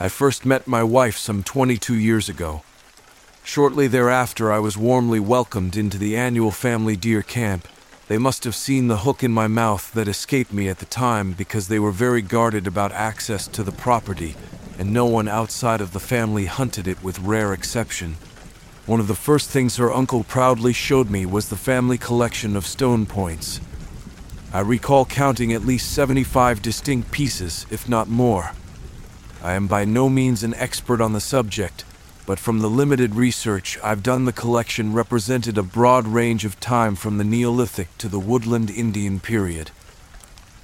I 0.00 0.08
first 0.08 0.46
met 0.46 0.68
my 0.68 0.84
wife 0.84 1.18
some 1.18 1.42
22 1.42 1.96
years 1.96 2.28
ago. 2.28 2.62
Shortly 3.42 3.88
thereafter, 3.88 4.52
I 4.52 4.60
was 4.60 4.78
warmly 4.78 5.18
welcomed 5.18 5.76
into 5.76 5.98
the 5.98 6.16
annual 6.16 6.52
family 6.52 6.94
deer 6.94 7.20
camp. 7.20 7.66
They 8.06 8.16
must 8.16 8.44
have 8.44 8.54
seen 8.54 8.86
the 8.86 8.98
hook 8.98 9.24
in 9.24 9.32
my 9.32 9.48
mouth 9.48 9.92
that 9.94 10.06
escaped 10.06 10.52
me 10.52 10.68
at 10.68 10.78
the 10.78 10.84
time 10.84 11.32
because 11.32 11.66
they 11.66 11.80
were 11.80 11.90
very 11.90 12.22
guarded 12.22 12.68
about 12.68 12.92
access 12.92 13.48
to 13.48 13.64
the 13.64 13.72
property, 13.72 14.36
and 14.78 14.92
no 14.92 15.04
one 15.04 15.26
outside 15.26 15.80
of 15.80 15.92
the 15.92 15.98
family 15.98 16.46
hunted 16.46 16.86
it 16.86 17.02
with 17.02 17.18
rare 17.18 17.52
exception. 17.52 18.18
One 18.86 19.00
of 19.00 19.08
the 19.08 19.16
first 19.16 19.50
things 19.50 19.78
her 19.78 19.92
uncle 19.92 20.22
proudly 20.22 20.72
showed 20.72 21.10
me 21.10 21.26
was 21.26 21.48
the 21.48 21.56
family 21.56 21.98
collection 21.98 22.54
of 22.54 22.68
stone 22.68 23.04
points. 23.04 23.60
I 24.52 24.60
recall 24.60 25.06
counting 25.06 25.52
at 25.52 25.66
least 25.66 25.90
75 25.90 26.62
distinct 26.62 27.10
pieces, 27.10 27.66
if 27.68 27.88
not 27.88 28.08
more. 28.08 28.52
I 29.42 29.52
am 29.54 29.68
by 29.68 29.84
no 29.84 30.08
means 30.08 30.42
an 30.42 30.54
expert 30.54 31.00
on 31.00 31.12
the 31.12 31.20
subject, 31.20 31.84
but 32.26 32.38
from 32.38 32.58
the 32.58 32.68
limited 32.68 33.14
research 33.14 33.78
I've 33.82 34.02
done, 34.02 34.24
the 34.24 34.32
collection 34.32 34.92
represented 34.92 35.56
a 35.56 35.62
broad 35.62 36.08
range 36.08 36.44
of 36.44 36.58
time 36.58 36.96
from 36.96 37.18
the 37.18 37.24
Neolithic 37.24 37.96
to 37.98 38.08
the 38.08 38.18
woodland 38.18 38.68
Indian 38.68 39.20
period. 39.20 39.70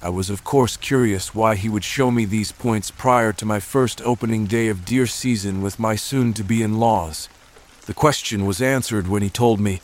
I 0.01 0.09
was, 0.09 0.29
of 0.29 0.43
course, 0.43 0.77
curious 0.77 1.33
why 1.33 1.55
he 1.55 1.69
would 1.69 1.83
show 1.83 2.11
me 2.11 2.25
these 2.25 2.51
points 2.51 2.91
prior 2.91 3.33
to 3.33 3.45
my 3.45 3.59
first 3.59 4.01
opening 4.01 4.45
day 4.45 4.67
of 4.67 4.85
deer 4.85 5.07
season 5.07 5.61
with 5.61 5.79
my 5.79 5.95
soon 5.95 6.33
to 6.33 6.43
be 6.43 6.61
in 6.61 6.77
laws. 6.77 7.29
The 7.85 7.93
question 7.93 8.45
was 8.45 8.61
answered 8.61 9.07
when 9.07 9.23
he 9.23 9.29
told 9.29 9.59
me, 9.59 9.81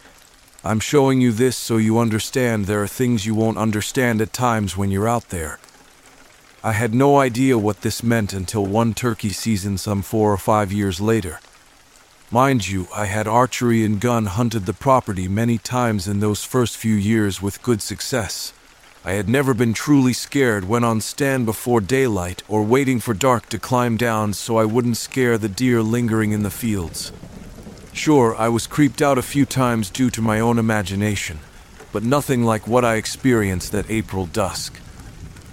I'm 0.64 0.80
showing 0.80 1.22
you 1.22 1.32
this 1.32 1.58
so 1.58 1.78
you 1.78 1.98
understand 1.98 2.66
there 2.66 2.84
are 2.84 2.88
things 2.88 3.26
you 3.26 3.34
won't 3.34 3.58
understand 3.58 4.22
at 4.22 4.34
times 4.34 4.78
when 4.78 4.92
you're 4.92 5.10
out 5.10 5.30
there. 5.30 5.60
I 6.64 6.74
had 6.74 6.94
no 6.94 7.18
idea 7.18 7.58
what 7.58 7.82
this 7.82 8.04
meant 8.04 8.34
until 8.34 8.64
one 8.64 8.94
turkey 8.94 9.30
season 9.30 9.80
some 9.80 10.04
four 10.04 10.32
or 10.32 10.38
five 10.38 10.72
years 10.72 11.02
later. 11.02 11.40
Mind 12.30 12.68
you, 12.70 12.88
I 12.94 13.06
had 13.08 13.28
archery 13.28 13.84
and 13.84 14.00
gun 14.00 14.28
hunted 14.28 14.68
the 14.68 14.74
property 14.74 15.28
many 15.28 15.58
times 15.58 16.08
in 16.08 16.20
those 16.20 16.44
first 16.44 16.78
few 16.78 16.94
years 16.94 17.42
with 17.42 17.64
good 17.64 17.82
success. 17.82 18.54
I 19.04 19.14
had 19.14 19.28
never 19.28 19.56
been 19.56 19.74
truly 19.74 20.14
scared 20.14 20.66
when 20.66 20.84
on 20.84 21.02
stand 21.02 21.48
before 21.48 21.82
daylight 21.82 22.44
or 22.48 22.62
waiting 22.62 23.00
for 23.00 23.16
dark 23.16 23.50
to 23.50 23.58
climb 23.58 23.98
down 23.98 24.34
so 24.34 24.58
I 24.58 24.66
wouldn't 24.66 24.98
scare 24.98 25.40
the 25.40 25.50
deer 25.50 25.82
lingering 25.82 26.32
in 26.32 26.44
the 26.44 26.52
fields. 26.52 27.12
Sure, 27.92 28.36
I 28.36 28.50
was 28.50 28.68
creeped 28.68 29.02
out 29.02 29.18
a 29.18 29.24
few 29.24 29.48
times 29.48 29.90
due 29.90 30.12
to 30.12 30.22
my 30.22 30.40
own 30.40 30.60
imagination, 30.60 31.40
but 31.92 32.04
nothing 32.04 32.44
like 32.44 32.68
what 32.68 32.86
I 32.86 32.98
experienced 32.98 33.72
that 33.72 33.90
April 33.90 34.28
dusk. 34.28 34.81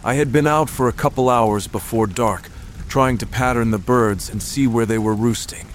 I 0.08 0.14
had 0.14 0.32
been 0.32 0.46
out 0.46 0.70
for 0.70 0.88
a 0.88 1.00
couple 1.04 1.28
hours 1.28 1.66
before 1.66 2.06
dark, 2.06 2.48
trying 2.88 3.18
to 3.18 3.26
pattern 3.26 3.72
the 3.72 3.86
birds 3.94 4.30
and 4.30 4.42
see 4.42 4.66
where 4.66 4.86
they 4.86 4.96
were 4.96 5.12
roosting. 5.12 5.66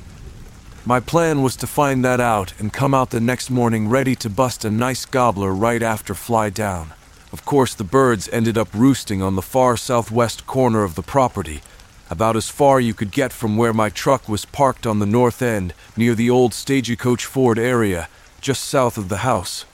My 0.88 1.00
plan 1.00 1.44
was 1.44 1.56
to 1.58 1.67
find 1.67 2.03
that 2.03 2.20
out 2.20 2.52
and 2.58 2.73
come 2.73 2.95
out 2.95 3.12
the 3.12 3.20
next 3.20 3.52
morning 3.52 3.90
ready 3.90 4.16
to 4.16 4.31
bust 4.31 4.66
a 4.66 4.72
nice 4.72 5.06
gobbler 5.06 5.53
right 5.53 5.84
after 5.84 6.16
fly 6.16 6.50
down. 6.50 6.94
Of 7.31 7.45
course, 7.45 7.75
the 7.75 7.84
birds 7.84 8.28
ended 8.30 8.58
up 8.58 8.73
roosting 8.73 9.22
on 9.22 9.36
the 9.36 9.44
far 9.44 9.78
southwest 9.78 10.47
corner 10.47 10.84
of 10.84 10.95
the 10.95 11.03
property, 11.03 11.62
about 12.09 12.36
as 12.36 12.50
far 12.50 12.80
you 12.80 12.95
could 12.95 13.12
get 13.12 13.31
from 13.31 13.56
where 13.56 13.72
my 13.72 13.90
truck 13.90 14.28
was 14.28 14.45
parked 14.45 14.88
on 14.88 14.97
the 14.97 15.06
north 15.06 15.44
end, 15.44 15.75
near 15.95 16.16
the 16.16 16.31
old 16.31 16.56
Stagecoach 16.56 17.23
Ford 17.23 17.59
area, 17.59 18.09
just 18.42 18.64
south 18.64 18.97
of 18.97 19.09
the 19.09 19.18
house. 19.18 19.66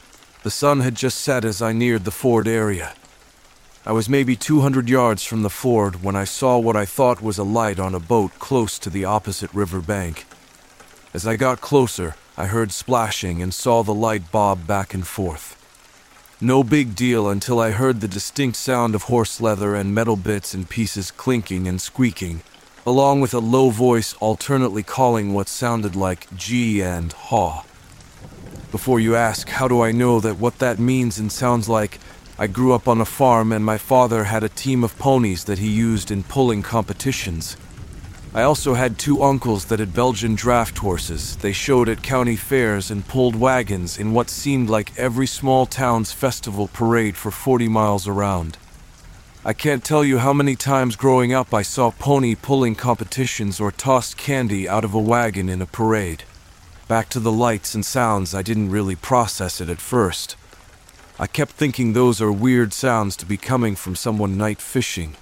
The 0.44 0.52
sun 0.52 0.82
had 0.82 0.96
just 0.96 1.22
set 1.22 1.46
as 1.46 1.62
I 1.62 1.72
neared 1.72 2.04
the 2.04 2.12
Ford 2.12 2.46
area. 2.46 2.94
I 3.90 3.92
was 3.92 4.08
maybe 4.08 4.36
200 4.36 4.88
yards 4.88 5.24
from 5.24 5.42
the 5.42 5.50
ford 5.50 6.04
when 6.04 6.16
I 6.16 6.24
saw 6.24 6.60
what 6.60 6.76
I 6.76 6.86
thought 6.86 7.24
was 7.24 7.40
a 7.40 7.44
light 7.44 7.80
on 7.80 7.96
a 7.96 8.00
boat 8.00 8.38
close 8.38 8.78
to 8.78 8.90
the 8.92 9.04
opposite 9.04 9.52
river 9.52 9.82
bank. 9.82 10.28
As 11.12 11.26
I 11.26 11.36
got 11.36 11.60
closer, 11.60 12.14
I 12.38 12.46
heard 12.46 12.72
splashing 12.72 13.42
and 13.42 13.52
saw 13.52 13.82
the 13.82 13.96
light 13.96 14.32
bob 14.32 14.68
back 14.68 14.94
and 14.94 15.08
forth. 15.08 15.56
No 16.40 16.64
big 16.64 16.96
deal 16.96 17.28
until 17.28 17.60
I 17.60 17.72
heard 17.72 18.00
the 18.00 18.08
distinct 18.08 18.58
sound 18.58 18.94
of 18.94 19.10
horse 19.10 19.42
leather 19.42 19.74
and 19.74 19.96
metal 19.96 20.16
bits 20.16 20.54
and 20.54 20.70
pieces 20.70 21.10
clinking 21.10 21.68
and 21.68 21.82
squeaking, 21.82 22.44
along 22.86 23.22
with 23.22 23.34
a 23.34 23.40
low 23.40 23.72
voice 23.72 24.14
alternately 24.20 24.84
calling 24.84 25.34
what 25.34 25.48
sounded 25.48 25.96
like 25.96 26.28
Gee 26.36 26.84
and 26.84 27.12
Haw. 27.12 27.64
Before 28.72 29.00
you 29.00 29.16
ask, 29.16 29.50
how 29.50 29.68
do 29.68 29.82
I 29.82 29.92
know 29.92 30.20
that 30.20 30.38
what 30.38 30.60
that 30.60 30.78
means 30.78 31.18
and 31.18 31.32
sounds 31.32 31.68
like? 31.68 31.98
I 32.42 32.48
grew 32.48 32.72
up 32.72 32.88
on 32.88 33.02
a 33.02 33.06
farm 33.06 33.52
and 33.52 33.66
my 33.66 33.78
father 33.78 34.24
had 34.24 34.46
a 34.46 34.56
team 34.64 34.86
of 34.86 34.98
ponies 34.98 35.44
that 35.44 35.60
he 35.60 35.68
used 35.68 36.10
in 36.10 36.24
pulling 36.24 36.62
competitions. 36.64 37.58
I 38.34 38.44
also 38.44 38.76
had 38.76 38.98
two 38.98 39.22
uncles 39.22 39.66
that 39.66 39.80
had 39.80 39.94
Belgian 39.94 40.36
draft 40.36 40.78
horses 40.78 41.36
they 41.36 41.52
showed 41.52 41.90
at 41.90 42.02
county 42.02 42.38
fairs 42.38 42.92
and 42.92 43.06
pulled 43.06 43.36
wagons 43.36 44.00
in 44.00 44.14
what 44.14 44.30
seemed 44.30 44.70
like 44.70 44.98
every 44.98 45.28
small 45.28 45.66
town's 45.66 46.14
festival 46.14 46.70
parade 46.70 47.18
for 47.18 47.30
40 47.30 47.68
miles 47.68 48.08
around. 48.08 48.58
I 49.44 49.52
can't 49.52 49.84
tell 49.84 50.06
you 50.06 50.20
how 50.20 50.32
many 50.32 50.56
times 50.56 50.96
growing 50.96 51.34
up 51.34 51.54
I 51.54 51.62
saw 51.62 51.92
pony 51.92 52.36
pulling 52.36 52.76
competitions 52.76 53.60
or 53.60 53.70
tossed 53.70 54.16
candy 54.16 54.70
out 54.70 54.86
of 54.86 54.94
a 54.94 55.00
wagon 55.00 55.50
in 55.50 55.62
a 55.62 55.66
parade. 55.66 56.24
Back 56.88 57.10
to 57.10 57.20
the 57.20 57.34
lights 57.34 57.76
and 57.76 57.86
sounds, 57.86 58.34
I 58.34 58.44
didn't 58.44 58.72
really 58.72 58.96
process 58.96 59.60
it 59.60 59.68
at 59.68 59.82
first. 59.82 60.38
I 61.22 61.28
kept 61.28 61.52
thinking 61.52 61.92
those 61.92 62.22
are 62.22 62.32
weird 62.32 62.72
sounds 62.72 63.18
to 63.18 63.26
be 63.26 63.36
coming 63.36 63.76
from 63.76 63.98
someone 63.98 64.38
night 64.38 64.62
fishing. 64.62 65.18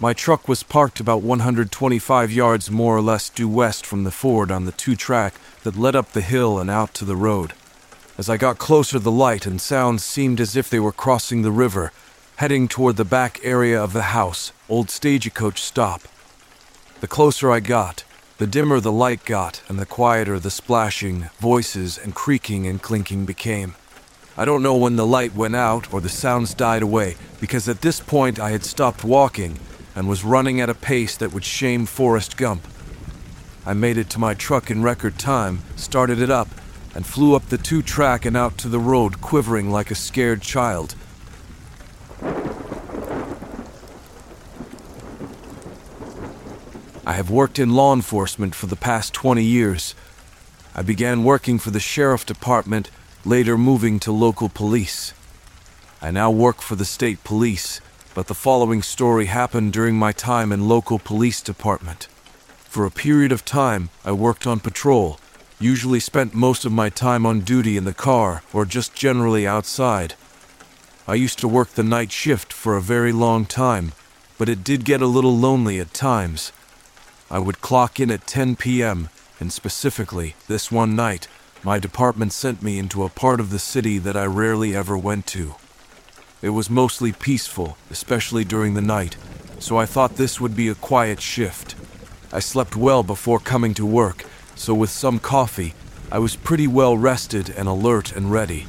My 0.00 0.12
truck 0.12 0.48
was 0.48 0.64
parked 0.64 0.98
about 0.98 1.22
125 1.22 2.32
yards 2.32 2.68
more 2.68 2.96
or 2.96 3.00
less 3.00 3.30
due 3.30 3.48
west 3.48 3.86
from 3.86 4.02
the 4.02 4.10
ford 4.10 4.50
on 4.50 4.64
the 4.64 4.72
two 4.72 4.96
track 4.96 5.34
that 5.62 5.76
led 5.76 5.94
up 5.94 6.10
the 6.10 6.20
hill 6.20 6.58
and 6.58 6.68
out 6.68 6.94
to 6.94 7.04
the 7.04 7.14
road. 7.14 7.52
As 8.18 8.28
I 8.28 8.36
got 8.36 8.58
closer, 8.58 8.98
the 8.98 9.12
light 9.12 9.46
and 9.46 9.60
sounds 9.60 10.02
seemed 10.02 10.40
as 10.40 10.56
if 10.56 10.68
they 10.68 10.80
were 10.80 10.90
crossing 10.90 11.42
the 11.42 11.52
river, 11.52 11.92
heading 12.36 12.66
toward 12.66 12.96
the 12.96 13.04
back 13.04 13.38
area 13.44 13.80
of 13.80 13.92
the 13.92 14.10
house, 14.18 14.50
old 14.68 14.90
stagecoach 14.90 15.62
stop. 15.62 16.02
The 16.98 17.06
closer 17.06 17.52
I 17.52 17.60
got, 17.60 18.02
the 18.38 18.48
dimmer 18.48 18.80
the 18.80 18.90
light 18.90 19.24
got, 19.24 19.62
and 19.68 19.78
the 19.78 19.86
quieter 19.86 20.40
the 20.40 20.50
splashing, 20.50 21.30
voices, 21.38 21.98
and 21.98 22.16
creaking 22.16 22.66
and 22.66 22.82
clinking 22.82 23.26
became. 23.26 23.76
I 24.36 24.44
don't 24.44 24.64
know 24.64 24.76
when 24.76 24.96
the 24.96 25.06
light 25.06 25.34
went 25.34 25.54
out 25.54 25.92
or 25.92 26.00
the 26.00 26.08
sounds 26.08 26.54
died 26.54 26.82
away, 26.82 27.16
because 27.40 27.68
at 27.68 27.82
this 27.82 28.00
point 28.00 28.40
I 28.40 28.50
had 28.50 28.64
stopped 28.64 29.04
walking 29.04 29.60
and 29.94 30.08
was 30.08 30.24
running 30.24 30.60
at 30.60 30.68
a 30.68 30.74
pace 30.74 31.16
that 31.18 31.32
would 31.32 31.44
shame 31.44 31.86
Forrest 31.86 32.36
Gump. 32.36 32.66
I 33.64 33.74
made 33.74 33.96
it 33.96 34.10
to 34.10 34.18
my 34.18 34.34
truck 34.34 34.72
in 34.72 34.82
record 34.82 35.20
time, 35.20 35.60
started 35.76 36.20
it 36.20 36.30
up, 36.30 36.48
and 36.96 37.06
flew 37.06 37.36
up 37.36 37.48
the 37.48 37.58
two 37.58 37.80
track 37.80 38.24
and 38.24 38.36
out 38.36 38.58
to 38.58 38.68
the 38.68 38.80
road, 38.80 39.20
quivering 39.20 39.70
like 39.70 39.92
a 39.92 39.94
scared 39.94 40.42
child. 40.42 40.96
I 47.06 47.12
have 47.12 47.30
worked 47.30 47.60
in 47.60 47.74
law 47.74 47.94
enforcement 47.94 48.56
for 48.56 48.66
the 48.66 48.76
past 48.76 49.12
20 49.12 49.44
years. 49.44 49.94
I 50.74 50.82
began 50.82 51.22
working 51.22 51.60
for 51.60 51.70
the 51.70 51.78
sheriff 51.78 52.26
department, 52.26 52.90
later 53.24 53.56
moving 53.56 53.98
to 54.00 54.12
local 54.12 54.48
police. 54.48 55.12
I 56.02 56.10
now 56.10 56.30
work 56.30 56.60
for 56.60 56.76
the 56.76 56.84
state 56.84 57.24
police 57.24 57.80
but 58.14 58.28
the 58.28 58.34
following 58.34 58.80
story 58.80 59.26
happened 59.26 59.72
during 59.72 59.96
my 59.96 60.12
time 60.12 60.52
in 60.52 60.68
local 60.68 61.00
police 61.00 61.42
department. 61.42 62.06
For 62.46 62.86
a 62.86 62.90
period 62.90 63.32
of 63.32 63.44
time, 63.44 63.90
I 64.04 64.12
worked 64.12 64.46
on 64.46 64.60
patrol, 64.60 65.18
usually 65.58 66.00
spent 66.00 66.32
most 66.32 66.64
of 66.64 66.72
my 66.72 66.88
time 66.88 67.26
on 67.26 67.40
duty 67.40 67.76
in 67.76 67.84
the 67.84 67.92
car 67.92 68.42
or 68.52 68.64
just 68.64 68.94
generally 68.94 69.46
outside. 69.46 70.14
I 71.06 71.14
used 71.14 71.40
to 71.40 71.48
work 71.48 71.70
the 71.70 71.82
night 71.82 72.12
shift 72.12 72.52
for 72.52 72.76
a 72.76 72.82
very 72.82 73.12
long 73.12 73.46
time, 73.46 73.92
but 74.38 74.48
it 74.48 74.64
did 74.64 74.84
get 74.84 75.02
a 75.02 75.06
little 75.06 75.36
lonely 75.36 75.80
at 75.80 75.92
times. 75.92 76.52
I 77.30 77.40
would 77.40 77.60
clock 77.60 77.98
in 77.98 78.10
at 78.10 78.26
10 78.26 78.56
p.m., 78.56 79.08
and 79.40 79.52
specifically, 79.52 80.36
this 80.46 80.70
one 80.70 80.94
night, 80.94 81.26
my 81.64 81.78
department 81.78 82.30
sent 82.30 82.62
me 82.62 82.78
into 82.78 83.04
a 83.04 83.08
part 83.08 83.40
of 83.40 83.48
the 83.48 83.58
city 83.58 83.96
that 83.96 84.16
I 84.16 84.26
rarely 84.26 84.76
ever 84.76 84.98
went 84.98 85.26
to. 85.28 85.54
It 86.42 86.50
was 86.50 86.68
mostly 86.68 87.10
peaceful, 87.10 87.78
especially 87.90 88.44
during 88.44 88.74
the 88.74 88.82
night, 88.82 89.16
so 89.58 89.78
I 89.78 89.86
thought 89.86 90.16
this 90.16 90.38
would 90.38 90.54
be 90.54 90.68
a 90.68 90.74
quiet 90.74 91.22
shift. 91.22 91.74
I 92.30 92.40
slept 92.40 92.76
well 92.76 93.02
before 93.02 93.38
coming 93.38 93.72
to 93.74 93.86
work, 93.86 94.26
so 94.54 94.74
with 94.74 94.90
some 94.90 95.18
coffee, 95.18 95.72
I 96.12 96.18
was 96.18 96.36
pretty 96.36 96.66
well 96.66 96.98
rested 96.98 97.48
and 97.48 97.66
alert 97.66 98.12
and 98.14 98.30
ready. 98.30 98.66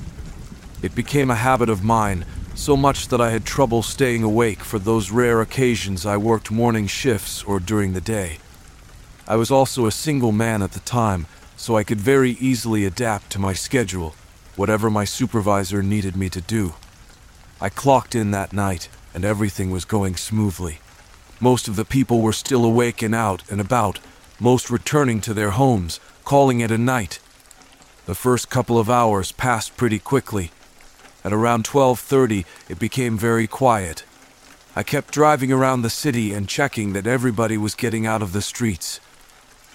It 0.81 0.95
became 0.95 1.30
a 1.30 1.36
habit 1.36 1.68
of 1.68 1.83
mine, 1.83 2.25
so 2.53 2.77
much 2.77 3.09
that 3.09 3.19
I 3.19 3.31
had 3.31 3.44
trouble 3.44 3.83
staying 3.83 4.24
awake 4.24 4.62
for 4.62 4.80
those 4.80 5.12
rare 5.12 5.41
occasions 5.41 6.06
I 6.06 6.15
worked 6.15 6.50
morning 6.50 6.88
shifts 6.88 7.44
or 7.44 7.59
during 7.59 7.91
the 7.91 8.00
day. 8.00 8.38
I 9.27 9.36
was 9.36 9.51
also 9.51 9.86
a 9.86 9.91
single 9.91 10.31
man 10.31 10.62
at 10.62 10.71
the 10.71 10.80
time, 10.80 11.27
so 11.57 11.77
I 11.77 11.83
could 11.83 12.01
very 12.01 12.31
easily 12.31 12.85
adapt 12.85 13.31
to 13.31 13.39
my 13.39 13.53
schedule, 13.53 14.15
whatever 14.55 14.89
my 14.89 15.05
supervisor 15.05 15.81
needed 15.81 16.15
me 16.15 16.29
to 16.29 16.41
do. 16.41 16.73
I 17.59 17.69
clocked 17.69 18.15
in 18.15 18.31
that 18.31 18.53
night, 18.53 18.89
and 19.13 19.23
everything 19.23 19.71
was 19.71 19.85
going 19.85 20.15
smoothly. 20.15 20.79
Most 21.39 21.67
of 21.67 21.75
the 21.75 21.85
people 21.85 22.21
were 22.21 22.33
still 22.33 22.65
awake 22.65 23.01
and 23.01 23.15
out 23.15 23.43
and 23.49 23.61
about, 23.61 23.99
most 24.39 24.69
returning 24.69 25.21
to 25.21 25.33
their 25.33 25.51
homes, 25.51 25.99
calling 26.23 26.59
it 26.59 26.71
a 26.71 26.77
night. 26.77 27.19
The 28.05 28.15
first 28.15 28.49
couple 28.49 28.77
of 28.77 28.89
hours 28.89 29.31
passed 29.31 29.77
pretty 29.77 29.99
quickly. 29.99 30.51
At 31.23 31.33
around 31.33 31.65
12:30, 31.65 32.45
it 32.69 32.77
became 32.77 33.17
very 33.17 33.47
quiet. 33.47 34.03
I 34.75 34.83
kept 34.83 35.13
driving 35.13 35.51
around 35.51 35.81
the 35.81 35.89
city 35.89 36.33
and 36.33 36.49
checking 36.49 36.93
that 36.93 37.07
everybody 37.07 37.57
was 37.57 37.75
getting 37.75 38.05
out 38.05 38.21
of 38.21 38.33
the 38.33 38.41
streets. 38.41 38.99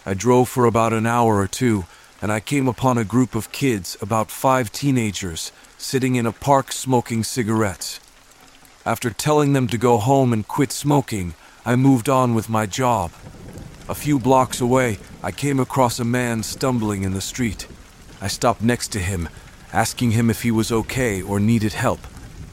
I 0.07 0.15
drove 0.15 0.49
for 0.49 0.65
about 0.65 0.93
an 0.93 1.07
hour 1.07 1.39
or 1.39 1.47
two, 1.47 1.85
and 2.23 2.33
I 2.33 2.41
came 2.41 2.69
upon 2.69 2.97
a 2.97 3.05
group 3.05 3.35
of 3.35 3.53
kids, 3.53 3.99
about 4.01 4.31
five 4.31 4.73
teenagers, 4.73 5.53
sitting 5.77 6.15
in 6.15 6.27
a 6.27 6.33
park 6.33 6.73
smoking 6.73 7.23
cigarettes. 7.23 8.01
After 8.87 9.11
telling 9.11 9.53
them 9.53 9.67
to 9.69 9.77
go 9.77 9.99
home 9.99 10.33
and 10.33 10.49
quit 10.49 10.73
smoking, 10.73 11.35
I 11.67 11.77
moved 11.77 12.09
on 12.09 12.35
with 12.35 12.49
my 12.49 12.65
job. 12.65 13.11
A 13.89 13.95
few 13.95 14.19
blocks 14.19 14.61
away, 14.61 14.99
I 15.23 15.33
came 15.33 15.61
across 15.61 15.99
a 15.99 16.05
man 16.05 16.43
stumbling 16.43 17.03
in 17.03 17.13
the 17.13 17.21
street. 17.21 17.67
I 18.23 18.29
stopped 18.29 18.63
next 18.63 18.89
to 18.93 19.01
him, 19.01 19.29
asking 19.73 20.13
him 20.13 20.31
if 20.31 20.43
he 20.43 20.51
was 20.51 20.73
okay 20.73 21.21
or 21.21 21.39
needed 21.39 21.75
help. 21.75 22.01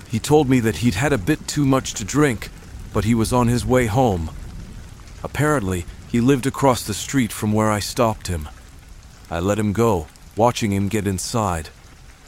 He 0.09 0.19
told 0.19 0.49
me 0.49 0.59
that 0.61 0.77
he'd 0.77 0.95
had 0.95 1.13
a 1.13 1.17
bit 1.17 1.47
too 1.47 1.65
much 1.65 1.93
to 1.95 2.03
drink, 2.03 2.49
but 2.93 3.05
he 3.05 3.15
was 3.15 3.31
on 3.31 3.47
his 3.47 3.65
way 3.65 3.85
home. 3.85 4.31
Apparently, 5.23 5.85
he 6.09 6.21
lived 6.21 6.45
across 6.45 6.83
the 6.83 6.93
street 6.93 7.31
from 7.31 7.51
where 7.51 7.71
I 7.71 7.79
stopped 7.79 8.27
him. 8.27 8.47
I 9.29 9.39
let 9.39 9.59
him 9.59 9.73
go, 9.73 10.07
watching 10.35 10.71
him 10.71 10.87
get 10.87 11.07
inside. 11.07 11.69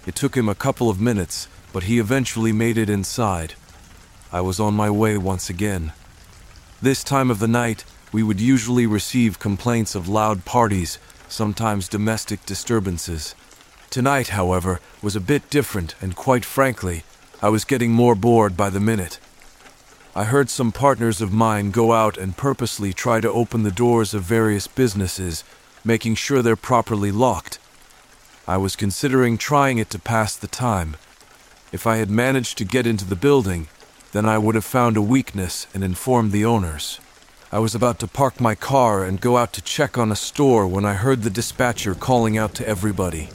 It 0.06 0.16
took 0.16 0.36
him 0.36 0.50
a 0.50 0.56
couple 0.56 0.90
of 0.90 1.00
minutes, 1.00 1.48
but 1.72 1.84
he 1.84 2.00
eventually 2.00 2.52
made 2.52 2.78
it 2.78 2.90
inside. 2.90 3.54
I 4.32 4.42
was 4.42 4.60
on 4.60 4.74
my 4.74 4.90
way 4.90 5.18
once 5.18 5.50
again. 5.50 5.94
This 6.82 7.04
time 7.04 7.32
of 7.32 7.40
the 7.40 7.48
night, 7.48 7.86
we 8.12 8.24
would 8.24 8.40
usually 8.40 8.86
receive 8.86 9.40
complaints 9.40 9.96
of 9.96 10.08
loud 10.08 10.46
parties, 10.46 10.98
sometimes 11.28 11.88
domestic 11.88 12.46
disturbances. 12.46 13.36
Tonight, 13.90 14.30
however, 14.30 14.80
was 15.02 15.16
a 15.16 15.22
bit 15.22 15.50
different, 15.50 15.96
and 16.02 16.16
quite 16.16 16.46
frankly, 16.46 17.04
I 17.42 17.50
was 17.50 17.66
getting 17.66 17.92
more 17.92 18.16
bored 18.16 18.58
by 18.58 18.70
the 18.70 18.80
minute. 18.80 19.20
I 20.20 20.26
heard 20.26 20.50
some 20.50 20.74
partners 20.74 21.22
of 21.22 21.32
mine 21.32 21.72
go 21.72 21.94
out 21.94 22.18
and 22.18 22.36
purposely 22.36 22.92
try 22.92 23.22
to 23.22 23.32
open 23.32 23.64
the 23.64 23.72
doors 23.72 24.14
of 24.14 24.22
various 24.24 24.68
businesses, 24.68 25.46
making 25.86 26.16
sure 26.16 26.42
they're 26.42 26.58
properly 26.58 27.10
locked. 27.10 27.58
I 28.46 28.58
was 28.58 28.76
considering 28.76 29.38
trying 29.38 29.78
it 29.78 29.90
to 29.92 29.98
pass 29.98 30.36
the 30.36 30.50
time. 30.50 30.98
If 31.72 31.88
I 31.88 31.96
had 31.96 32.10
managed 32.10 32.58
to 32.58 32.66
get 32.66 32.86
into 32.86 33.06
the 33.06 33.16
building, 33.16 33.70
then 34.12 34.26
I 34.26 34.38
would 34.38 34.56
have 34.56 34.66
found 34.66 34.98
a 34.98 35.02
weakness 35.02 35.68
and 35.74 35.86
informed 35.86 36.34
the 36.34 36.44
owners. 36.44 37.00
I 37.50 37.60
was 37.60 37.74
about 37.74 37.98
to 38.00 38.08
park 38.08 38.42
my 38.42 38.56
car 38.56 39.06
and 39.06 39.22
go 39.22 39.38
out 39.38 39.54
to 39.54 39.62
check 39.62 39.98
on 39.98 40.12
a 40.12 40.18
store 40.18 40.68
when 40.68 40.84
I 40.84 40.96
heard 40.96 41.24
the 41.24 41.30
dispatcher 41.30 41.96
calling 41.96 42.38
out 42.38 42.54
to 42.56 42.68
everybody. 42.68 43.30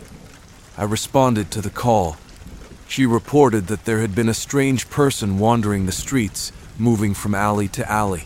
I 0.77 0.85
responded 0.85 1.51
to 1.53 1.63
the 1.63 1.71
call. 1.71 2.19
She 2.87 3.07
reported 3.07 3.69
that 3.69 3.87
there 3.87 4.01
had 4.01 4.15
been 4.15 4.29
a 4.29 4.35
strange 4.35 4.91
person 4.91 5.39
wandering 5.39 5.87
the 5.87 5.91
streets 5.93 6.53
moving 6.79 7.15
from 7.15 7.35
alley 7.35 7.69
to 7.69 7.91
alley. 7.91 8.25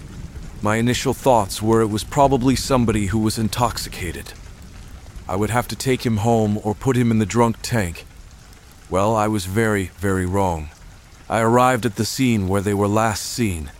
My 0.60 0.76
initial 0.76 1.14
thoughts 1.14 1.62
were 1.62 1.80
it 1.82 1.86
was 1.86 2.02
probably 2.02 2.56
somebody 2.56 3.06
who 3.06 3.18
was 3.18 3.38
intoxicated. 3.38 4.32
I 5.28 5.36
would 5.36 5.50
have 5.50 5.68
to 5.68 5.76
take 5.76 6.04
him 6.04 6.18
home 6.18 6.58
or 6.64 6.74
put 6.74 6.96
him 6.96 7.10
in 7.10 7.18
the 7.18 7.26
drunk 7.26 7.56
tank. 7.62 8.06
Well, 8.90 9.14
I 9.14 9.28
was 9.28 9.44
very, 9.44 9.90
very 9.98 10.24
wrong. 10.24 10.70
I 11.28 11.40
arrived 11.40 11.84
at 11.84 11.96
the 11.96 12.06
scene 12.06 12.48
where 12.48 12.62
they 12.62 12.72
were 12.72 12.88
last 12.88 13.22
seen. 13.22 13.70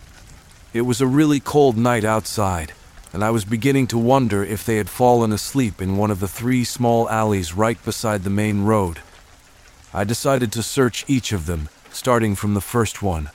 It 0.71 0.81
was 0.81 1.01
a 1.01 1.07
really 1.07 1.39
cold 1.39 1.77
night 1.77 2.03
outside, 2.03 2.73
and 3.11 3.23
I 3.23 3.31
was 3.31 3.43
beginning 3.43 3.87
to 3.87 3.97
wonder 3.97 4.43
if 4.43 4.63
they 4.63 4.77
had 4.77 4.89
fallen 4.89 5.33
asleep 5.33 5.81
in 5.81 5.97
one 5.97 6.11
of 6.11 6.19
the 6.19 6.27
three 6.27 6.63
small 6.63 7.09
alleys 7.09 7.55
right 7.55 7.83
beside 7.83 8.23
the 8.23 8.29
main 8.29 8.61
road. 8.65 8.99
I 9.91 10.03
decided 10.03 10.51
to 10.51 10.61
search 10.61 11.05
each 11.07 11.31
of 11.31 11.47
them, 11.47 11.69
starting 11.91 12.35
from 12.35 12.53
the 12.53 12.61
first 12.61 13.01
one. 13.01 13.31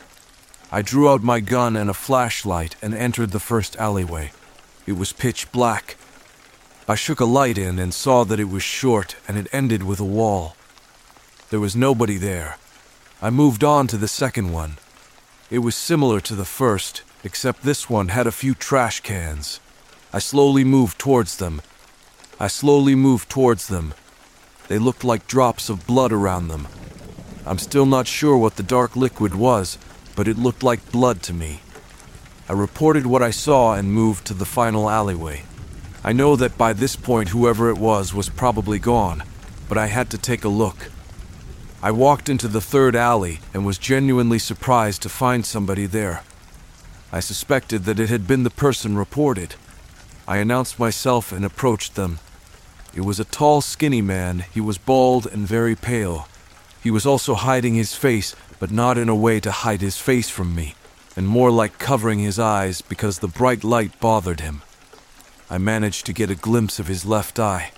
I 0.74 0.82
drew 0.82 1.08
out 1.08 1.22
my 1.22 1.38
gun 1.38 1.76
and 1.76 1.88
a 1.88 1.94
flashlight 1.94 2.74
and 2.82 2.96
entered 2.96 3.30
the 3.30 3.38
first 3.38 3.76
alleyway. 3.76 4.32
It 4.88 4.94
was 4.94 5.12
pitch 5.12 5.52
black. 5.52 5.96
I 6.88 6.96
shook 6.96 7.20
a 7.20 7.24
light 7.24 7.56
in 7.56 7.78
and 7.78 7.94
saw 7.94 8.24
that 8.24 8.40
it 8.40 8.48
was 8.48 8.64
short 8.64 9.14
and 9.28 9.38
it 9.38 9.46
ended 9.52 9.84
with 9.84 10.00
a 10.00 10.04
wall. 10.04 10.56
There 11.50 11.60
was 11.60 11.76
nobody 11.76 12.16
there. 12.16 12.58
I 13.22 13.30
moved 13.30 13.62
on 13.62 13.86
to 13.86 13.96
the 13.96 14.08
second 14.08 14.52
one. 14.52 14.78
It 15.48 15.60
was 15.60 15.76
similar 15.76 16.18
to 16.22 16.34
the 16.34 16.44
first, 16.44 17.02
except 17.22 17.62
this 17.62 17.88
one 17.88 18.08
had 18.08 18.26
a 18.26 18.32
few 18.32 18.52
trash 18.52 18.98
cans. 18.98 19.60
I 20.12 20.18
slowly 20.18 20.64
moved 20.64 20.98
towards 20.98 21.36
them. 21.36 21.62
I 22.40 22.48
slowly 22.48 22.96
moved 22.96 23.30
towards 23.30 23.68
them. 23.68 23.94
They 24.66 24.80
looked 24.80 25.04
like 25.04 25.28
drops 25.28 25.68
of 25.68 25.86
blood 25.86 26.10
around 26.10 26.48
them. 26.48 26.66
I'm 27.46 27.58
still 27.58 27.86
not 27.86 28.08
sure 28.08 28.36
what 28.36 28.56
the 28.56 28.64
dark 28.64 28.96
liquid 28.96 29.36
was, 29.36 29.78
but 30.14 30.28
it 30.28 30.38
looked 30.38 30.62
like 30.62 30.92
blood 30.92 31.22
to 31.22 31.32
me. 31.32 31.60
I 32.48 32.52
reported 32.52 33.06
what 33.06 33.22
I 33.22 33.30
saw 33.30 33.74
and 33.74 33.92
moved 33.92 34.26
to 34.26 34.34
the 34.34 34.44
final 34.44 34.90
alleyway. 34.90 35.44
I 36.02 36.12
know 36.12 36.36
that 36.36 36.58
by 36.58 36.74
this 36.74 36.96
point, 36.96 37.30
whoever 37.30 37.70
it 37.70 37.78
was 37.78 38.12
was 38.12 38.28
probably 38.28 38.78
gone, 38.78 39.22
but 39.68 39.78
I 39.78 39.86
had 39.86 40.10
to 40.10 40.18
take 40.18 40.44
a 40.44 40.48
look. 40.48 40.90
I 41.82 41.90
walked 41.90 42.28
into 42.28 42.48
the 42.48 42.60
third 42.60 42.94
alley 42.94 43.40
and 43.52 43.64
was 43.64 43.78
genuinely 43.78 44.38
surprised 44.38 45.02
to 45.02 45.08
find 45.08 45.44
somebody 45.44 45.86
there. 45.86 46.22
I 47.12 47.20
suspected 47.20 47.84
that 47.84 48.00
it 48.00 48.10
had 48.10 48.26
been 48.26 48.42
the 48.42 48.50
person 48.50 48.96
reported. 48.96 49.54
I 50.26 50.38
announced 50.38 50.78
myself 50.78 51.32
and 51.32 51.44
approached 51.44 51.94
them. 51.94 52.18
It 52.94 53.02
was 53.02 53.20
a 53.20 53.24
tall, 53.24 53.60
skinny 53.60 54.02
man. 54.02 54.44
He 54.52 54.60
was 54.60 54.78
bald 54.78 55.26
and 55.26 55.46
very 55.46 55.74
pale. 55.74 56.28
He 56.84 56.90
was 56.90 57.06
also 57.06 57.34
hiding 57.34 57.74
his 57.74 57.94
face 57.94 58.36
but 58.58 58.70
not 58.70 58.98
in 58.98 59.08
a 59.08 59.14
way 59.14 59.40
to 59.40 59.50
hide 59.50 59.80
his 59.80 59.96
face 59.96 60.28
from 60.28 60.54
me, 60.54 60.74
and 61.16 61.26
more 61.26 61.50
like 61.50 61.78
covering 61.78 62.18
his 62.18 62.38
eyes 62.38 62.82
because 62.82 63.18
the 63.18 63.26
bright 63.26 63.64
light 63.64 63.98
bothered 64.00 64.40
him. 64.40 64.60
I 65.48 65.56
managed 65.56 66.04
to 66.06 66.12
get 66.12 66.30
a 66.30 66.34
glimpse 66.34 66.78
of 66.78 66.86
his 66.86 67.06
left 67.06 67.38
eye. 67.38 67.72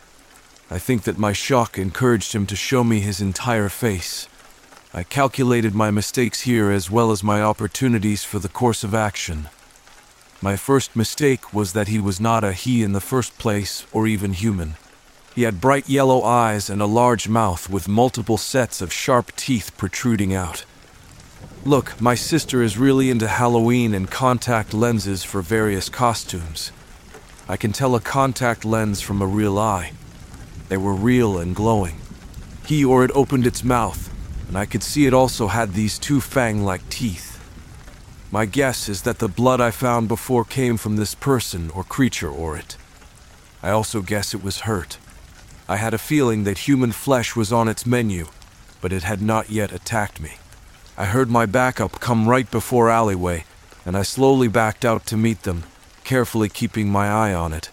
I 0.71 0.81
think 0.81 1.05
that 1.05 1.19
my 1.19 1.33
shock 1.33 1.79
encouraged 1.79 2.35
him 2.35 2.47
to 2.47 2.57
show 2.57 2.83
me 2.83 2.99
his 2.99 3.21
entire 3.21 3.69
face. 3.69 4.29
I 4.93 5.05
calculated 5.05 5.73
my 5.73 5.93
mistakes 5.93 6.41
here 6.41 6.73
as 6.73 6.91
well 6.91 7.13
as 7.13 7.23
my 7.23 7.41
opportunities 7.41 8.25
for 8.25 8.41
the 8.41 8.49
course 8.49 8.83
of 8.83 8.93
action. 8.93 9.49
My 10.43 10.57
first 10.57 10.97
mistake 10.97 11.55
was 11.55 11.75
that 11.75 11.89
he 11.89 12.01
was 12.01 12.21
not 12.21 12.43
a 12.43 12.53
he 12.53 12.83
in 12.83 12.93
the 12.93 13.01
first 13.01 13.39
place 13.39 13.87
or 13.93 14.09
even 14.09 14.33
human. 14.33 14.75
He 15.37 15.43
had 15.43 15.61
bright 15.61 15.87
yellow 15.87 16.23
eyes 16.23 16.71
and 16.71 16.81
a 16.81 16.87
large 16.87 17.29
mouth 17.29 17.69
with 17.69 17.89
multiple 17.89 18.39
sets 18.39 18.81
of 18.81 18.91
sharp 18.91 19.37
teeth 19.37 19.71
protruding 19.77 20.33
out. 20.35 20.65
Look, 21.63 22.01
my 22.01 22.15
sister 22.15 22.63
is 22.63 22.79
really 22.79 23.11
into 23.11 23.29
Halloween 23.29 23.93
and 23.93 24.11
contact 24.11 24.73
lenses 24.73 25.25
for 25.25 25.43
various 25.43 25.91
costumes. 25.91 26.73
I 27.51 27.59
can 27.59 27.73
tell 27.73 27.95
a 27.95 28.01
contact 28.01 28.65
lens 28.65 29.03
from 29.03 29.21
a 29.21 29.27
real 29.27 29.59
eye. 29.59 29.93
They 30.71 30.79
were 30.79 30.95
real 30.95 31.37
and 31.37 31.55
glowing. 31.55 31.99
He 32.65 32.83
or 32.83 33.05
it 33.05 33.11
opened 33.15 33.47
its 33.47 33.63
mouth, 33.63 34.11
and 34.49 34.57
I 34.57 34.65
could 34.65 34.83
see 34.83 35.05
it 35.05 35.13
also 35.13 35.49
had 35.49 35.75
these 35.75 35.99
two 35.99 36.23
fang 36.23 36.65
like 36.65 36.89
teeth. 36.89 37.39
My 38.31 38.47
guess 38.47 38.89
is 38.89 39.03
that 39.03 39.19
the 39.19 39.29
blood 39.29 39.61
I 39.61 39.71
found 39.71 40.09
before 40.09 40.47
came 40.47 40.79
from 40.79 40.97
this 40.97 41.15
person 41.15 41.69
or 41.75 41.85
creature 41.85 42.31
or 42.31 42.57
it. 42.57 42.79
I 43.63 43.69
also 43.69 44.01
guess 44.01 44.33
it 44.33 44.43
was 44.43 44.61
hurt. 44.61 44.97
I 45.69 45.77
had 45.77 45.95
a 45.95 45.99
feeling 45.99 46.45
that 46.45 46.59
human 46.59 46.93
flesh 46.93 47.35
was 47.35 47.53
on 47.53 47.67
its 47.67 47.85
menu, 47.85 48.29
but 48.81 48.93
it 48.93 49.03
had 49.03 49.21
not 49.21 49.51
yet 49.51 49.73
attacked 49.73 50.21
me. 50.21 50.35
I 50.97 51.07
heard 51.07 51.29
my 51.29 51.45
backup 51.45 51.99
come 51.99 52.29
right 52.29 52.49
before 52.49 52.89
alleyway, 52.89 53.45
and 53.85 53.97
I 53.97 54.03
slowly 54.03 54.47
backed 54.47 54.85
out 54.85 55.07
to 55.07 55.17
meet 55.17 55.43
them, 55.43 55.65
carefully 56.05 56.49
keeping 56.49 56.89
my 56.89 57.09
eye 57.09 57.35
on 57.35 57.53
it. 57.53 57.71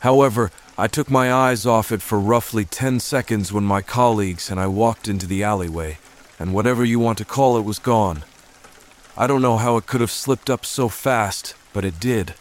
However, 0.00 0.50
I 0.76 0.88
took 0.88 1.08
my 1.08 1.32
eyes 1.32 1.64
off 1.64 1.92
it 1.92 2.02
for 2.02 2.18
roughly 2.18 2.64
10 2.64 2.98
seconds 2.98 3.52
when 3.52 3.62
my 3.62 3.80
colleagues 3.80 4.50
and 4.50 4.58
I 4.58 4.66
walked 4.66 5.06
into 5.06 5.28
the 5.28 5.44
alleyway, 5.44 5.98
and 6.40 6.52
whatever 6.52 6.84
you 6.84 6.98
want 6.98 7.18
to 7.18 7.24
call 7.24 7.56
it 7.56 7.64
was 7.64 7.78
gone. 7.78 8.24
I 9.16 9.28
don't 9.28 9.42
know 9.42 9.56
how 9.56 9.76
it 9.76 9.86
could 9.86 10.00
have 10.00 10.10
slipped 10.10 10.50
up 10.50 10.66
so 10.66 10.88
fast, 10.88 11.54
but 11.72 11.84
it 11.84 12.00
did. 12.00 12.34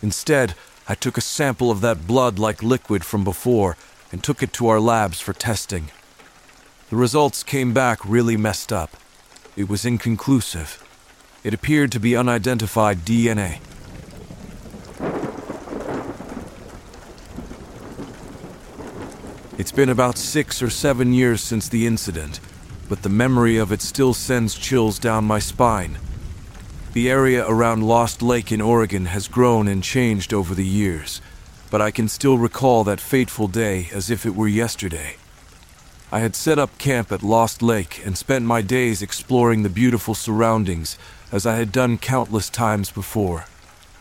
Instead, 0.00 0.54
I 0.88 0.94
took 0.94 1.18
a 1.18 1.20
sample 1.20 1.72
of 1.72 1.80
that 1.80 2.06
blood 2.06 2.38
like 2.38 2.62
liquid 2.62 3.04
from 3.04 3.24
before 3.24 3.76
and 4.12 4.22
took 4.22 4.42
it 4.42 4.52
to 4.52 4.68
our 4.68 4.78
labs 4.78 5.20
for 5.20 5.32
testing. 5.32 5.90
The 6.90 6.96
results 6.96 7.42
came 7.42 7.72
back 7.72 7.98
really 8.04 8.36
messed 8.36 8.72
up. 8.72 8.96
It 9.56 9.68
was 9.68 9.84
inconclusive. 9.84 10.86
It 11.42 11.54
appeared 11.54 11.90
to 11.92 11.98
be 11.98 12.14
unidentified 12.14 12.98
DNA. 12.98 13.60
It's 19.58 19.72
been 19.72 19.88
about 19.88 20.18
six 20.18 20.62
or 20.62 20.70
seven 20.70 21.12
years 21.12 21.40
since 21.42 21.68
the 21.68 21.86
incident, 21.86 22.40
but 22.88 23.02
the 23.02 23.08
memory 23.08 23.56
of 23.56 23.72
it 23.72 23.80
still 23.80 24.12
sends 24.12 24.54
chills 24.54 24.98
down 24.98 25.24
my 25.24 25.38
spine. 25.38 25.98
The 26.92 27.10
area 27.10 27.46
around 27.48 27.82
Lost 27.84 28.22
Lake 28.22 28.52
in 28.52 28.60
Oregon 28.60 29.06
has 29.06 29.28
grown 29.28 29.68
and 29.68 29.82
changed 29.82 30.34
over 30.34 30.54
the 30.54 30.66
years, 30.66 31.22
but 31.72 31.80
I 31.80 31.90
can 31.90 32.06
still 32.06 32.36
recall 32.36 32.84
that 32.84 33.00
fateful 33.00 33.48
day 33.48 33.88
as 33.94 34.10
if 34.10 34.26
it 34.26 34.36
were 34.36 34.46
yesterday. 34.46 35.16
I 36.12 36.18
had 36.18 36.36
set 36.36 36.58
up 36.58 36.76
camp 36.76 37.10
at 37.10 37.22
Lost 37.22 37.62
Lake 37.62 38.02
and 38.04 38.18
spent 38.18 38.44
my 38.44 38.60
days 38.60 39.00
exploring 39.00 39.62
the 39.62 39.70
beautiful 39.70 40.14
surroundings 40.14 40.98
as 41.32 41.46
I 41.46 41.56
had 41.56 41.72
done 41.72 41.96
countless 41.96 42.50
times 42.50 42.90
before. 42.90 43.46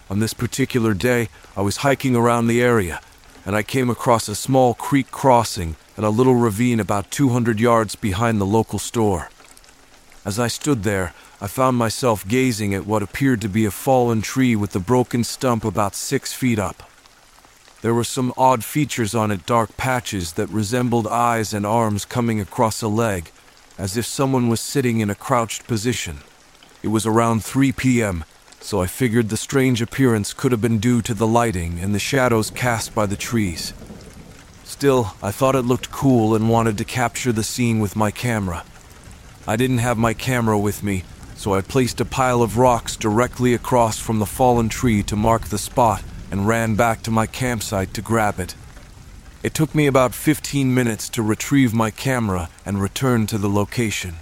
On 0.10 0.20
this 0.20 0.34
particular 0.34 0.94
day, 0.94 1.30
I 1.56 1.62
was 1.62 1.78
hiking 1.78 2.14
around 2.14 2.48
the 2.48 2.62
area 2.62 3.00
and 3.46 3.56
I 3.56 3.64
came 3.64 3.90
across 3.90 4.28
a 4.28 4.36
small 4.36 4.74
creek 4.74 5.10
crossing 5.10 5.78
and 5.96 6.06
a 6.06 6.10
little 6.10 6.36
ravine 6.36 6.82
about 6.82 7.10
200 7.10 7.62
yards 7.62 7.96
behind 7.96 8.42
the 8.42 8.46
local 8.46 8.80
store. 8.80 9.30
As 10.26 10.38
I 10.38 10.50
stood 10.50 10.84
there, 10.84 11.14
I 11.40 11.48
found 11.48 11.78
myself 11.78 12.28
gazing 12.28 12.74
at 12.74 12.86
what 12.86 13.02
appeared 13.02 13.40
to 13.42 13.48
be 13.48 13.64
a 13.64 13.72
fallen 13.72 14.22
tree 14.22 14.58
with 14.58 14.74
the 14.74 14.80
broken 14.82 15.24
stump 15.24 15.64
about 15.64 15.96
six 15.96 16.34
feet 16.34 16.60
up. 16.60 16.91
There 17.82 17.96
were 17.96 18.04
some 18.04 18.32
odd 18.38 18.64
features 18.64 19.16
on 19.16 19.32
it, 19.32 19.48
dark 19.48 19.76
patches 19.76 20.34
that 20.34 20.50
resembled 20.50 21.08
eyes 21.08 21.52
and 21.52 21.66
arms 21.66 22.06
coming 22.06 22.40
across 22.40 22.84
a 22.84 22.88
leg, 22.88 23.32
as 23.76 23.98
if 23.98 24.06
someone 24.06 24.50
was 24.50 24.60
sitting 24.60 25.00
in 25.00 25.10
a 25.10 25.16
crouched 25.16 25.66
position. 25.66 26.20
It 26.84 26.90
was 26.90 27.08
around 27.08 27.44
3 27.44 27.72
p.m., 27.72 28.24
so 28.60 28.84
I 28.84 28.86
figured 28.86 29.30
the 29.30 29.38
strange 29.38 29.82
appearance 29.82 30.32
could 30.32 30.52
have 30.52 30.62
been 30.62 30.78
due 30.78 31.02
to 31.02 31.16
the 31.16 31.26
lighting 31.26 31.80
and 31.80 31.96
the 31.96 32.00
shadows 32.00 32.52
cast 32.52 32.94
by 32.94 33.08
the 33.08 33.16
trees. 33.16 33.74
Still, 34.64 35.16
I 35.24 35.32
thought 35.32 35.56
it 35.56 35.64
looked 35.64 35.92
cool 35.92 36.36
and 36.36 36.52
wanted 36.52 36.78
to 36.78 36.86
capture 36.86 37.32
the 37.32 37.44
scene 37.44 37.80
with 37.80 37.96
my 37.96 38.12
camera. 38.12 38.64
I 39.48 39.56
didn't 39.56 39.80
have 39.80 39.98
my 39.98 40.14
camera 40.14 40.60
with 40.60 40.84
me, 40.84 41.04
so 41.36 41.56
I 41.56 41.62
placed 41.62 42.00
a 42.00 42.06
pile 42.06 42.44
of 42.44 42.60
rocks 42.60 42.96
directly 42.96 43.56
across 43.56 43.98
from 43.98 44.20
the 44.20 44.28
fallen 44.28 44.70
tree 44.70 45.02
to 45.04 45.16
mark 45.16 45.48
the 45.48 45.58
spot 45.58 46.04
and 46.32 46.48
ran 46.48 46.76
back 46.76 47.04
to 47.04 47.12
my 47.12 47.28
campsite 47.28 47.94
to 47.94 48.02
grab 48.02 48.40
it. 48.40 48.56
It 49.44 49.54
took 49.54 49.76
me 49.76 49.86
about 49.86 50.16
15 50.16 50.74
minutes 50.74 51.10
to 51.10 51.22
retrieve 51.22 51.74
my 51.74 51.92
camera 51.92 52.50
and 52.66 52.82
return 52.82 53.28
to 53.28 53.38
the 53.38 53.50
location. 53.50 54.16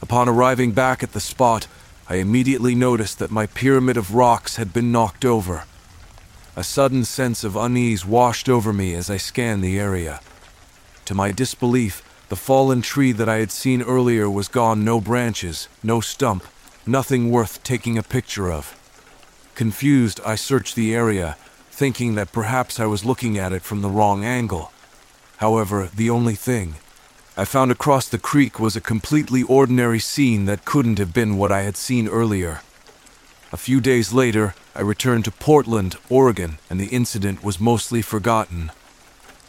Upon 0.00 0.28
arriving 0.28 0.72
back 0.72 1.02
at 1.02 1.12
the 1.12 1.20
spot, 1.20 1.66
I 2.08 2.16
immediately 2.16 2.74
noticed 2.74 3.18
that 3.18 3.30
my 3.30 3.46
pyramid 3.46 3.96
of 3.96 4.14
rocks 4.14 4.56
had 4.56 4.72
been 4.72 4.92
knocked 4.92 5.24
over. 5.24 5.64
A 6.56 6.64
sudden 6.64 7.04
sense 7.04 7.44
of 7.44 7.56
unease 7.56 8.04
washed 8.04 8.48
over 8.48 8.72
me 8.72 8.94
as 8.94 9.10
I 9.10 9.16
scanned 9.16 9.62
the 9.62 9.78
area. 9.78 10.20
To 11.06 11.14
my 11.14 11.32
disbelief, 11.32 12.02
the 12.28 12.36
fallen 12.36 12.82
tree 12.82 13.12
that 13.12 13.28
I 13.28 13.36
had 13.36 13.50
seen 13.50 13.82
earlier 13.82 14.30
was 14.30 14.48
gone 14.48 14.84
no 14.84 15.00
branches, 15.00 15.68
no 15.82 16.00
stump, 16.00 16.44
nothing 16.86 17.30
worth 17.30 17.62
taking 17.62 17.98
a 17.98 18.02
picture 18.02 18.50
of. 18.50 18.79
Confused, 19.60 20.22
I 20.24 20.36
searched 20.36 20.74
the 20.74 20.94
area, 20.94 21.36
thinking 21.70 22.14
that 22.14 22.32
perhaps 22.32 22.80
I 22.80 22.86
was 22.86 23.04
looking 23.04 23.36
at 23.36 23.52
it 23.52 23.60
from 23.60 23.82
the 23.82 23.90
wrong 23.90 24.24
angle. 24.24 24.72
However, 25.36 25.90
the 25.94 26.08
only 26.08 26.34
thing 26.34 26.76
I 27.36 27.44
found 27.44 27.70
across 27.70 28.08
the 28.08 28.16
creek 28.16 28.58
was 28.58 28.74
a 28.74 28.80
completely 28.80 29.42
ordinary 29.42 29.98
scene 29.98 30.46
that 30.46 30.64
couldn't 30.64 30.98
have 30.98 31.12
been 31.12 31.36
what 31.36 31.52
I 31.52 31.60
had 31.60 31.76
seen 31.76 32.08
earlier. 32.08 32.62
A 33.52 33.58
few 33.58 33.82
days 33.82 34.14
later, 34.14 34.54
I 34.74 34.80
returned 34.80 35.26
to 35.26 35.30
Portland, 35.30 35.96
Oregon, 36.08 36.56
and 36.70 36.80
the 36.80 36.86
incident 36.86 37.44
was 37.44 37.60
mostly 37.60 38.00
forgotten. 38.00 38.72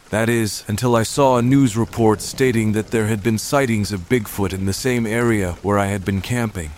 That 0.10 0.28
is, 0.28 0.66
until 0.68 0.94
I 0.94 1.04
saw 1.04 1.38
a 1.38 1.42
news 1.42 1.78
report 1.78 2.20
stating 2.20 2.74
that 2.74 2.92
there 2.92 3.08
had 3.08 3.24
been 3.24 3.38
sightings 3.38 3.94
of 3.94 4.10
Bigfoot 4.10 4.52
in 4.52 4.66
the 4.66 4.74
same 4.74 5.06
area 5.06 5.54
where 5.62 5.80
I 5.80 5.86
had 5.86 6.04
been 6.04 6.20
camping. 6.20 6.72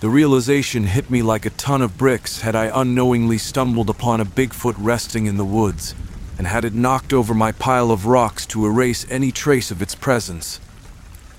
The 0.00 0.08
realization 0.08 0.84
hit 0.84 1.10
me 1.10 1.22
like 1.22 1.44
a 1.44 1.50
ton 1.50 1.82
of 1.82 1.98
bricks 1.98 2.42
had 2.42 2.54
I 2.54 2.70
unknowingly 2.72 3.36
stumbled 3.36 3.90
upon 3.90 4.20
a 4.20 4.24
Bigfoot 4.24 4.76
resting 4.78 5.26
in 5.26 5.38
the 5.38 5.44
woods, 5.44 5.92
and 6.38 6.46
had 6.46 6.64
it 6.64 6.72
knocked 6.72 7.12
over 7.12 7.34
my 7.34 7.50
pile 7.50 7.90
of 7.90 8.06
rocks 8.06 8.46
to 8.46 8.64
erase 8.64 9.04
any 9.10 9.32
trace 9.32 9.72
of 9.72 9.82
its 9.82 9.96
presence. 9.96 10.60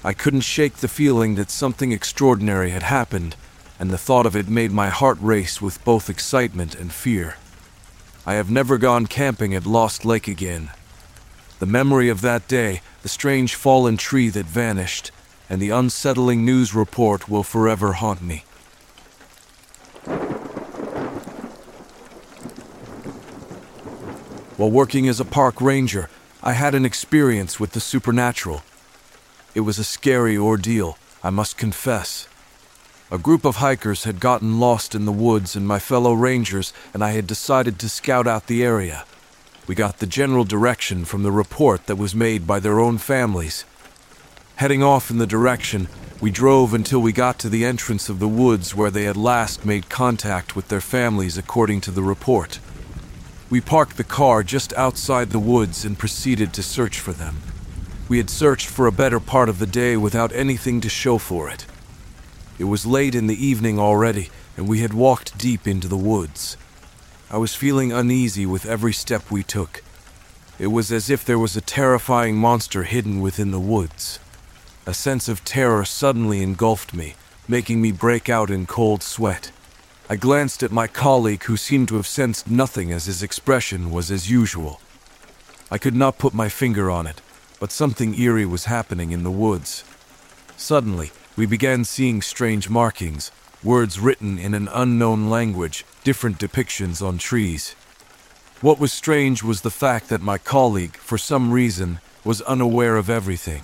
I 0.04 0.12
couldn't 0.12 0.42
shake 0.42 0.76
the 0.76 0.90
feeling 0.90 1.36
that 1.36 1.50
something 1.50 1.94
extraordinary 1.94 2.72
had 2.72 2.84
happened, 2.84 3.38
and 3.80 3.92
the 3.92 3.98
thought 3.98 4.26
of 4.26 4.36
it 4.36 4.50
made 4.50 4.74
my 4.74 4.90
heart 4.90 5.18
race 5.22 5.62
with 5.62 5.82
both 5.86 6.10
excitement 6.10 6.76
and 6.76 6.92
fear. 6.92 7.38
I 8.26 8.34
have 8.34 8.52
never 8.52 8.78
gone 8.78 9.08
camping 9.08 9.56
at 9.56 9.66
Lost 9.66 10.04
Lake 10.04 10.28
again. 10.28 10.70
The 11.60 11.66
memory 11.66 12.10
of 12.10 12.20
that 12.22 12.50
day, 12.50 12.82
the 13.04 13.10
strange 13.10 13.56
fallen 13.56 13.96
tree 13.96 14.28
that 14.28 14.46
vanished, 14.46 15.12
and 15.50 15.62
the 15.62 15.70
unsettling 15.70 16.44
news 16.44 16.76
report 16.76 17.30
will 17.30 17.44
forever 17.44 17.94
haunt 17.94 18.22
me. 18.22 18.44
While 24.58 24.72
working 24.72 25.08
as 25.08 25.20
a 25.20 25.26
park 25.26 25.62
ranger, 25.62 26.10
I 26.44 26.54
had 26.54 26.76
an 26.76 26.86
experience 26.86 27.60
with 27.60 27.72
the 27.72 27.80
supernatural. 27.80 28.64
It 29.56 29.62
was 29.62 29.80
a 29.80 29.84
scary 29.84 30.38
ordeal, 30.38 30.98
I 31.24 31.30
must 31.30 31.58
confess. 31.58 32.28
A 33.12 33.18
group 33.18 33.44
of 33.44 33.56
hikers 33.56 34.04
had 34.04 34.20
gotten 34.20 34.60
lost 34.60 34.94
in 34.94 35.06
the 35.06 35.12
woods, 35.12 35.56
and 35.56 35.68
my 35.68 35.80
fellow 35.80 36.14
rangers 36.14 36.74
and 36.94 37.04
I 37.04 37.12
had 37.12 37.26
decided 37.26 37.80
to 37.80 37.90
scout 37.90 38.28
out 38.28 38.48
the 38.48 38.64
area. 38.64 39.06
We 39.66 39.76
got 39.76 40.00
the 40.00 40.06
general 40.06 40.44
direction 40.44 41.06
from 41.06 41.24
the 41.24 41.32
report 41.32 41.88
that 41.88 41.96
was 41.96 42.14
made 42.14 42.46
by 42.46 42.60
their 42.60 42.80
own 42.80 42.98
families. 42.98 43.66
Heading 44.58 44.84
off 44.84 45.10
in 45.10 45.18
the 45.20 45.26
direction, 45.26 45.88
we 46.22 46.30
drove 46.30 46.74
until 46.74 47.00
we 47.00 47.14
got 47.14 47.40
to 47.40 47.50
the 47.50 47.64
entrance 47.64 48.10
of 48.10 48.20
the 48.20 48.28
woods 48.28 48.76
where 48.76 48.92
they 48.92 49.04
had 49.04 49.16
last 49.16 49.66
made 49.66 49.88
contact 49.88 50.54
with 50.54 50.68
their 50.68 50.82
families, 50.82 51.38
according 51.38 51.80
to 51.82 51.92
the 51.92 52.04
report. 52.04 52.60
We 53.50 53.62
parked 53.62 53.96
the 53.96 54.04
car 54.04 54.44
just 54.44 54.74
outside 54.74 55.30
the 55.30 55.40
woods 55.40 55.86
and 55.86 55.98
proceeded 55.98 56.52
to 56.54 56.64
search 56.64 57.00
for 57.00 57.14
them. 57.14 57.38
We 58.10 58.18
had 58.18 58.30
searched 58.30 58.68
for 58.68 58.86
a 58.86 58.92
better 58.92 59.20
part 59.20 59.48
of 59.48 59.60
the 59.60 59.66
day 59.66 59.96
without 59.96 60.34
anything 60.34 60.82
to 60.82 60.90
show 60.90 61.20
for 61.20 61.50
it. 61.50 61.66
It 62.58 62.66
was 62.66 62.86
late 62.86 63.16
in 63.16 63.28
the 63.28 63.46
evening 63.46 63.80
already, 63.80 64.30
and 64.58 64.68
we 64.68 64.80
had 64.80 64.94
walked 64.94 65.38
deep 65.38 65.66
into 65.66 65.88
the 65.88 65.96
woods. 65.96 66.58
I 67.32 67.38
was 67.38 67.56
feeling 67.56 67.94
uneasy 67.94 68.46
with 68.46 68.66
every 68.66 68.92
step 68.92 69.32
we 69.32 69.44
took. 69.44 69.84
It 70.58 70.68
was 70.68 70.92
as 70.92 71.10
if 71.10 71.24
there 71.24 71.40
was 71.40 71.56
a 71.56 71.62
terrifying 71.62 72.36
monster 72.36 72.84
hidden 72.84 73.22
within 73.22 73.52
the 73.52 73.60
woods. 73.60 74.20
A 74.90 74.94
sense 74.96 75.30
of 75.30 75.46
terror 75.46 75.86
suddenly 75.86 76.42
engulfed 76.42 76.96
me, 76.96 77.14
making 77.48 77.80
me 77.80 77.92
break 77.92 78.28
out 78.28 78.50
in 78.50 78.66
cold 78.66 79.04
sweat. 79.04 79.52
I 80.10 80.16
glanced 80.16 80.64
at 80.64 80.72
my 80.72 80.88
colleague, 80.88 81.44
who 81.44 81.58
seemed 81.58 81.90
to 81.90 81.96
have 81.98 82.08
sensed 82.08 82.50
nothing 82.50 82.92
as 82.92 83.06
his 83.06 83.22
expression 83.22 83.92
was 83.92 84.10
as 84.10 84.32
usual. 84.32 84.82
I 85.70 85.78
could 85.78 85.96
not 85.96 86.18
put 86.18 86.34
my 86.34 86.50
finger 86.50 86.90
on 86.90 87.06
it, 87.06 87.22
but 87.60 87.72
something 87.72 88.20
eerie 88.20 88.48
was 88.48 88.66
happening 88.66 89.12
in 89.12 89.22
the 89.22 89.30
woods. 89.30 89.84
Suddenly, 90.58 91.12
we 91.36 91.46
began 91.46 91.86
seeing 91.86 92.24
strange 92.24 92.68
markings, 92.68 93.30
words 93.64 94.00
written 94.00 94.40
in 94.40 94.56
an 94.56 94.68
unknown 94.74 95.30
language, 95.30 95.86
different 96.04 96.40
depictions 96.40 97.00
on 97.00 97.20
trees. 97.20 97.76
What 98.62 98.80
was 98.80 98.92
strange 98.92 99.44
was 99.44 99.62
the 99.62 99.70
fact 99.70 100.10
that 100.10 100.24
my 100.24 100.40
colleague, 100.40 100.98
for 100.98 101.20
some 101.20 101.52
reason, 101.52 102.00
was 102.24 102.42
unaware 102.42 102.96
of 102.96 103.08
everything. 103.08 103.62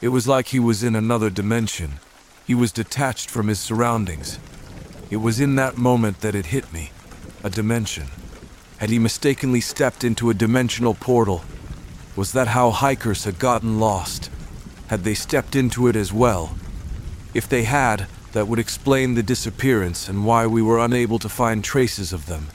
It 0.00 0.08
was 0.08 0.28
like 0.28 0.48
he 0.48 0.58
was 0.58 0.82
in 0.82 0.94
another 0.94 1.30
dimension. 1.30 2.00
He 2.46 2.54
was 2.54 2.70
detached 2.70 3.30
from 3.30 3.48
his 3.48 3.58
surroundings. 3.58 4.38
It 5.10 5.16
was 5.16 5.40
in 5.40 5.56
that 5.56 5.78
moment 5.78 6.20
that 6.20 6.34
it 6.34 6.46
hit 6.46 6.72
me 6.72 6.90
a 7.42 7.50
dimension. 7.50 8.08
Had 8.78 8.90
he 8.90 8.98
mistakenly 8.98 9.60
stepped 9.60 10.04
into 10.04 10.28
a 10.28 10.34
dimensional 10.34 10.94
portal? 10.94 11.44
Was 12.14 12.32
that 12.32 12.48
how 12.48 12.70
hikers 12.70 13.24
had 13.24 13.38
gotten 13.38 13.80
lost? 13.80 14.30
Had 14.88 15.04
they 15.04 15.14
stepped 15.14 15.56
into 15.56 15.86
it 15.86 15.96
as 15.96 16.12
well? 16.12 16.56
If 17.32 17.48
they 17.48 17.64
had, 17.64 18.06
that 18.32 18.48
would 18.48 18.58
explain 18.58 19.14
the 19.14 19.22
disappearance 19.22 20.08
and 20.08 20.26
why 20.26 20.46
we 20.46 20.60
were 20.60 20.78
unable 20.78 21.18
to 21.20 21.28
find 21.28 21.64
traces 21.64 22.12
of 22.12 22.26
them. 22.26 22.48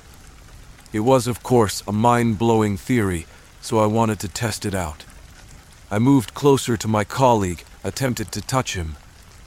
It 0.93 0.99
was, 0.99 1.25
of 1.25 1.41
course, 1.41 1.81
a 1.87 1.91
mind 1.91 2.37
blowing 2.37 2.77
theory, 2.77 3.25
so 3.61 3.79
I 3.79 3.87
wanted 3.87 4.19
to 4.19 4.27
test 4.27 4.65
it 4.65 4.75
out. 4.75 5.05
I 5.93 5.99
moved 5.99 6.33
closer 6.33 6.77
to 6.77 6.87
my 6.87 7.03
colleague, 7.03 7.65
attempted 7.83 8.31
to 8.31 8.41
touch 8.41 8.75
him. 8.75 8.95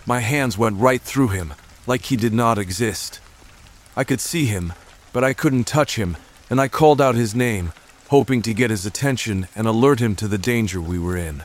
My 0.04 0.20
hands 0.20 0.58
went 0.58 0.78
right 0.78 1.00
through 1.00 1.28
him, 1.28 1.54
like 1.86 2.02
he 2.02 2.16
did 2.16 2.34
not 2.34 2.58
exist. 2.58 3.18
I 3.96 4.04
could 4.04 4.20
see 4.20 4.44
him, 4.44 4.74
but 5.14 5.24
I 5.24 5.32
couldn't 5.32 5.64
touch 5.64 5.96
him, 5.96 6.18
and 6.50 6.60
I 6.60 6.68
called 6.68 7.00
out 7.00 7.14
his 7.14 7.34
name, 7.34 7.72
hoping 8.08 8.42
to 8.42 8.52
get 8.52 8.68
his 8.68 8.84
attention 8.84 9.48
and 9.56 9.66
alert 9.66 10.00
him 10.00 10.14
to 10.16 10.28
the 10.28 10.36
danger 10.36 10.82
we 10.82 10.98
were 10.98 11.16
in. 11.16 11.44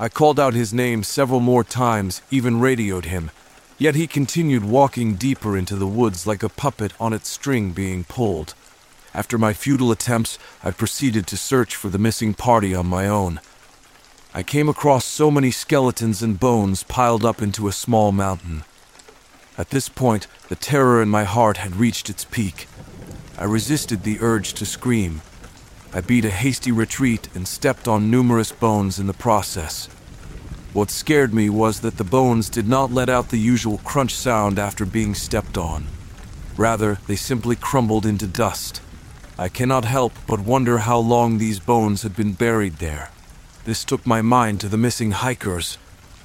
I 0.00 0.08
called 0.08 0.40
out 0.40 0.54
his 0.54 0.74
name 0.74 1.04
several 1.04 1.38
more 1.38 1.62
times, 1.62 2.20
even 2.32 2.58
radioed 2.58 3.04
him, 3.04 3.30
yet 3.78 3.94
he 3.94 4.08
continued 4.08 4.64
walking 4.64 5.14
deeper 5.14 5.56
into 5.56 5.76
the 5.76 5.86
woods 5.86 6.26
like 6.26 6.42
a 6.42 6.48
puppet 6.48 6.92
on 6.98 7.12
its 7.12 7.28
string 7.28 7.70
being 7.70 8.02
pulled. 8.02 8.54
After 9.14 9.38
my 9.38 9.52
futile 9.52 9.92
attempts, 9.92 10.36
I 10.64 10.72
proceeded 10.72 11.28
to 11.28 11.36
search 11.36 11.76
for 11.76 11.90
the 11.90 11.98
missing 11.98 12.34
party 12.34 12.74
on 12.74 12.88
my 12.88 13.06
own. 13.06 13.40
I 14.32 14.44
came 14.44 14.68
across 14.68 15.04
so 15.04 15.28
many 15.28 15.50
skeletons 15.50 16.22
and 16.22 16.38
bones 16.38 16.84
piled 16.84 17.24
up 17.24 17.42
into 17.42 17.66
a 17.66 17.72
small 17.72 18.12
mountain. 18.12 18.62
At 19.58 19.70
this 19.70 19.88
point, 19.88 20.28
the 20.48 20.54
terror 20.54 21.02
in 21.02 21.08
my 21.08 21.24
heart 21.24 21.56
had 21.56 21.74
reached 21.74 22.08
its 22.08 22.24
peak. 22.24 22.68
I 23.36 23.44
resisted 23.44 24.04
the 24.04 24.18
urge 24.20 24.52
to 24.54 24.64
scream. 24.64 25.22
I 25.92 26.00
beat 26.00 26.24
a 26.24 26.30
hasty 26.30 26.70
retreat 26.70 27.28
and 27.34 27.48
stepped 27.48 27.88
on 27.88 28.08
numerous 28.08 28.52
bones 28.52 29.00
in 29.00 29.08
the 29.08 29.12
process. 29.12 29.86
What 30.72 30.92
scared 30.92 31.34
me 31.34 31.50
was 31.50 31.80
that 31.80 31.96
the 31.96 32.04
bones 32.04 32.48
did 32.48 32.68
not 32.68 32.92
let 32.92 33.08
out 33.08 33.30
the 33.30 33.36
usual 33.36 33.78
crunch 33.78 34.14
sound 34.14 34.60
after 34.60 34.86
being 34.86 35.16
stepped 35.16 35.58
on. 35.58 35.88
Rather, 36.56 36.98
they 37.08 37.16
simply 37.16 37.56
crumbled 37.56 38.06
into 38.06 38.28
dust. 38.28 38.80
I 39.36 39.48
cannot 39.48 39.84
help 39.84 40.12
but 40.28 40.38
wonder 40.38 40.78
how 40.78 40.98
long 40.98 41.38
these 41.38 41.58
bones 41.58 42.02
had 42.02 42.14
been 42.14 42.34
buried 42.34 42.74
there. 42.74 43.10
This 43.64 43.84
took 43.84 44.06
my 44.06 44.22
mind 44.22 44.60
to 44.60 44.68
the 44.68 44.78
missing 44.78 45.10
hikers. 45.10 45.76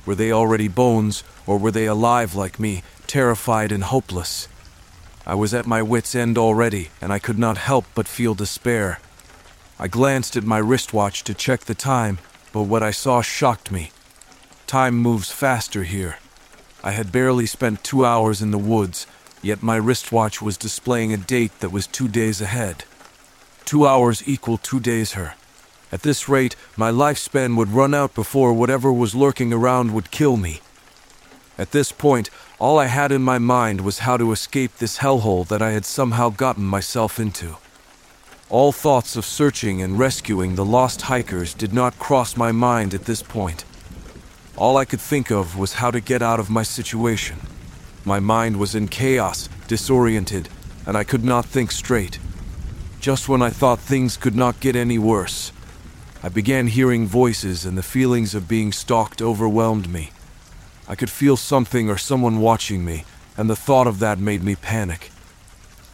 Were 0.05 0.15
they 0.15 0.31
already 0.31 0.67
bones, 0.67 1.23
or 1.45 1.57
were 1.57 1.71
they 1.71 1.85
alive 1.85 2.33
like 2.33 2.59
me, 2.59 2.83
terrified 3.07 3.71
and 3.71 3.83
hopeless? 3.83 4.47
I 5.25 5.35
was 5.35 5.53
at 5.53 5.65
my 5.65 5.81
wits' 5.81 6.15
end 6.15 6.37
already, 6.37 6.89
and 7.01 7.11
I 7.11 7.19
could 7.19 7.39
not 7.39 7.57
help 7.57 7.85
but 7.93 8.07
feel 8.07 8.35
despair. 8.35 8.99
I 9.77 9.87
glanced 9.87 10.37
at 10.37 10.43
my 10.43 10.59
wristwatch 10.59 11.23
to 11.25 11.33
check 11.33 11.61
the 11.61 11.75
time, 11.75 12.19
but 12.53 12.63
what 12.63 12.83
I 12.83 12.91
saw 12.91 13.21
shocked 13.21 13.71
me. 13.71 13.91
Time 14.67 14.95
moves 14.95 15.31
faster 15.31 15.83
here. 15.83 16.17
I 16.83 16.91
had 16.91 17.11
barely 17.11 17.47
spent 17.47 17.83
two 17.83 18.05
hours 18.05 18.41
in 18.41 18.51
the 18.51 18.57
woods, 18.57 19.07
yet 19.41 19.61
my 19.61 19.75
wristwatch 19.75 20.41
was 20.41 20.57
displaying 20.57 21.11
a 21.11 21.17
date 21.17 21.59
that 21.59 21.71
was 21.71 21.87
two 21.87 22.07
days 22.07 22.39
ahead. 22.39 22.85
Two 23.65 23.85
hours 23.85 24.23
equal 24.27 24.57
two 24.57 24.79
days 24.79 25.13
her. 25.13 25.33
At 25.91 26.01
this 26.01 26.27
rate, 26.27 26.55
my 26.75 26.91
lifespan 26.91 27.55
would 27.57 27.69
run 27.69 27.93
out 27.93 28.13
before 28.13 28.53
whatever 28.53 28.91
was 28.91 29.15
lurking 29.15 29.53
around 29.53 29.93
would 29.93 30.11
kill 30.11 30.37
me. 30.37 30.61
At 31.57 31.71
this 31.71 31.91
point, 31.91 32.29
all 32.59 32.79
I 32.79 32.87
had 32.87 33.11
in 33.11 33.21
my 33.21 33.37
mind 33.37 33.81
was 33.81 33.99
how 33.99 34.17
to 34.17 34.31
escape 34.31 34.77
this 34.77 34.97
hellhole 34.97 35.47
that 35.47 35.61
I 35.61 35.71
had 35.71 35.85
somehow 35.85 36.29
gotten 36.29 36.65
myself 36.65 37.19
into. 37.19 37.57
All 38.49 38.71
thoughts 38.71 39.15
of 39.15 39.25
searching 39.25 39.81
and 39.81 39.97
rescuing 39.97 40.55
the 40.55 40.65
lost 40.65 41.03
hikers 41.03 41.53
did 41.53 41.73
not 41.73 41.97
cross 41.97 42.37
my 42.37 42.51
mind 42.51 42.93
at 42.93 43.05
this 43.05 43.23
point. 43.23 43.65
All 44.57 44.77
I 44.77 44.85
could 44.85 45.01
think 45.01 45.31
of 45.31 45.57
was 45.57 45.73
how 45.73 45.91
to 45.91 45.99
get 45.99 46.21
out 46.21 46.39
of 46.39 46.49
my 46.49 46.63
situation. 46.63 47.39
My 48.05 48.19
mind 48.19 48.57
was 48.57 48.75
in 48.75 48.87
chaos, 48.87 49.49
disoriented, 49.67 50.47
and 50.85 50.95
I 50.95 51.03
could 51.03 51.23
not 51.23 51.45
think 51.45 51.71
straight. 51.71 52.19
Just 52.99 53.27
when 53.27 53.41
I 53.41 53.49
thought 53.49 53.79
things 53.79 54.15
could 54.15 54.35
not 54.35 54.59
get 54.59 54.75
any 54.75 54.97
worse, 54.97 55.51
I 56.25 56.29
began 56.29 56.65
hearing 56.65 57.05
voices 57.05 57.65
and 57.65 57.77
the 57.77 57.83
feelings 57.83 58.33
of 58.33 58.47
being 58.47 58.71
stalked 58.71 59.21
overwhelmed 59.21 59.87
me. 59.87 60.09
I 60.87 60.95
could 60.95 61.11
feel 61.11 61.37
something 61.37 61.87
or 61.87 61.99
someone 61.99 62.39
watching 62.39 62.83
me, 62.83 63.05
and 63.37 63.47
the 63.47 63.55
thought 63.55 63.85
of 63.85 63.99
that 63.99 64.17
made 64.17 64.41
me 64.43 64.55
panic. 64.55 65.11